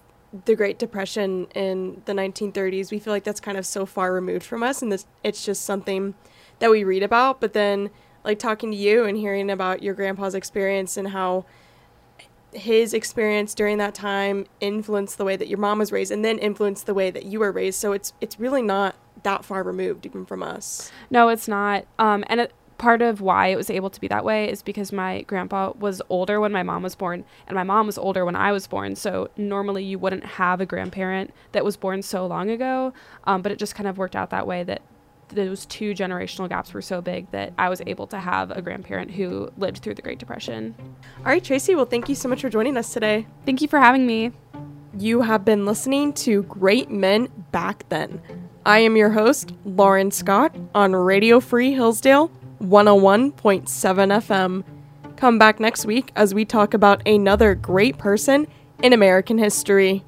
the 0.45 0.55
Great 0.55 0.79
Depression 0.79 1.47
in 1.53 2.01
the 2.05 2.13
1930s, 2.13 2.91
we 2.91 2.99
feel 2.99 3.13
like 3.13 3.23
that's 3.23 3.39
kind 3.39 3.57
of 3.57 3.65
so 3.65 3.85
far 3.85 4.13
removed 4.13 4.43
from 4.43 4.63
us 4.63 4.81
and 4.81 4.91
this, 4.91 5.05
it's 5.23 5.45
just 5.45 5.63
something 5.63 6.13
that 6.59 6.71
we 6.71 6.83
read 6.83 7.03
about. 7.03 7.41
But 7.41 7.53
then, 7.53 7.89
like, 8.23 8.39
talking 8.39 8.71
to 8.71 8.77
you 8.77 9.05
and 9.05 9.17
hearing 9.17 9.49
about 9.49 9.83
your 9.83 9.93
grandpa's 9.93 10.35
experience 10.35 10.97
and 10.97 11.09
how 11.09 11.45
his 12.53 12.93
experience 12.93 13.53
during 13.53 13.77
that 13.79 13.93
time 13.93 14.45
influenced 14.61 15.17
the 15.17 15.25
way 15.25 15.35
that 15.35 15.47
your 15.47 15.59
mom 15.59 15.79
was 15.79 15.91
raised 15.91 16.11
and 16.11 16.23
then 16.23 16.37
influenced 16.39 16.85
the 16.85 16.93
way 16.93 17.11
that 17.11 17.25
you 17.25 17.39
were 17.39 17.51
raised. 17.51 17.79
So 17.79 17.91
it's 17.91 18.13
it's 18.21 18.39
really 18.39 18.61
not 18.61 18.95
that 19.23 19.43
far 19.43 19.63
removed 19.63 20.05
even 20.05 20.25
from 20.25 20.41
us. 20.41 20.91
No, 21.09 21.29
it's 21.29 21.47
not. 21.47 21.85
Um, 21.99 22.23
and 22.27 22.39
it, 22.39 22.53
part 22.77 23.01
of 23.01 23.21
why 23.21 23.47
it 23.47 23.55
was 23.55 23.69
able 23.69 23.89
to 23.89 23.99
be 23.99 24.07
that 24.07 24.23
way 24.23 24.49
is 24.49 24.61
because 24.61 24.91
my 24.91 25.21
grandpa 25.23 25.73
was 25.77 26.01
older 26.09 26.39
when 26.39 26.51
my 26.51 26.63
mom 26.63 26.83
was 26.83 26.95
born, 26.95 27.25
and 27.47 27.55
my 27.55 27.63
mom 27.63 27.87
was 27.87 27.97
older 27.97 28.23
when 28.23 28.35
I 28.35 28.51
was 28.51 28.67
born. 28.67 28.95
So 28.95 29.29
normally 29.35 29.83
you 29.83 29.99
wouldn't 29.99 30.25
have 30.25 30.61
a 30.61 30.65
grandparent 30.65 31.33
that 31.51 31.65
was 31.65 31.75
born 31.75 32.01
so 32.01 32.25
long 32.25 32.49
ago. 32.49 32.93
Um, 33.25 33.41
but 33.41 33.51
it 33.51 33.59
just 33.59 33.75
kind 33.75 33.87
of 33.87 33.97
worked 33.97 34.15
out 34.15 34.29
that 34.29 34.47
way 34.47 34.63
that 34.63 34.81
those 35.29 35.65
two 35.65 35.93
generational 35.93 36.47
gaps 36.47 36.73
were 36.73 36.81
so 36.81 37.01
big 37.01 37.29
that 37.31 37.53
I 37.57 37.69
was 37.69 37.81
able 37.85 38.07
to 38.07 38.17
have 38.19 38.51
a 38.51 38.61
grandparent 38.61 39.11
who 39.11 39.49
lived 39.57 39.79
through 39.79 39.95
the 39.95 40.01
Great 40.01 40.19
Depression. 40.19 40.75
All 41.19 41.25
right, 41.25 41.43
Tracy, 41.43 41.75
well, 41.75 41.85
thank 41.85 42.09
you 42.09 42.15
so 42.15 42.29
much 42.29 42.41
for 42.41 42.49
joining 42.49 42.77
us 42.77 42.93
today. 42.93 43.27
Thank 43.45 43.61
you 43.61 43.67
for 43.67 43.79
having 43.79 44.05
me. 44.05 44.31
You 44.97 45.21
have 45.21 45.43
been 45.43 45.65
listening 45.65 46.13
to 46.13 46.43
Great 46.43 46.89
Men 46.89 47.27
Back 47.51 47.87
Then. 47.89 48.21
I 48.65 48.79
am 48.79 48.95
your 48.95 49.11
host, 49.11 49.53
Lauren 49.65 50.09
Scott, 50.09 50.55
on 50.73 50.95
Radio 50.95 51.39
Free 51.39 51.73
Hillsdale 51.73 52.31
101.7 52.61 53.65
FM. 53.65 54.63
Come 55.17 55.37
back 55.37 55.59
next 55.59 55.85
week 55.85 56.11
as 56.15 56.33
we 56.33 56.45
talk 56.45 56.73
about 56.73 57.05
another 57.07 57.55
great 57.55 57.97
person 57.97 58.47
in 58.81 58.93
American 58.93 59.37
history. 59.37 60.03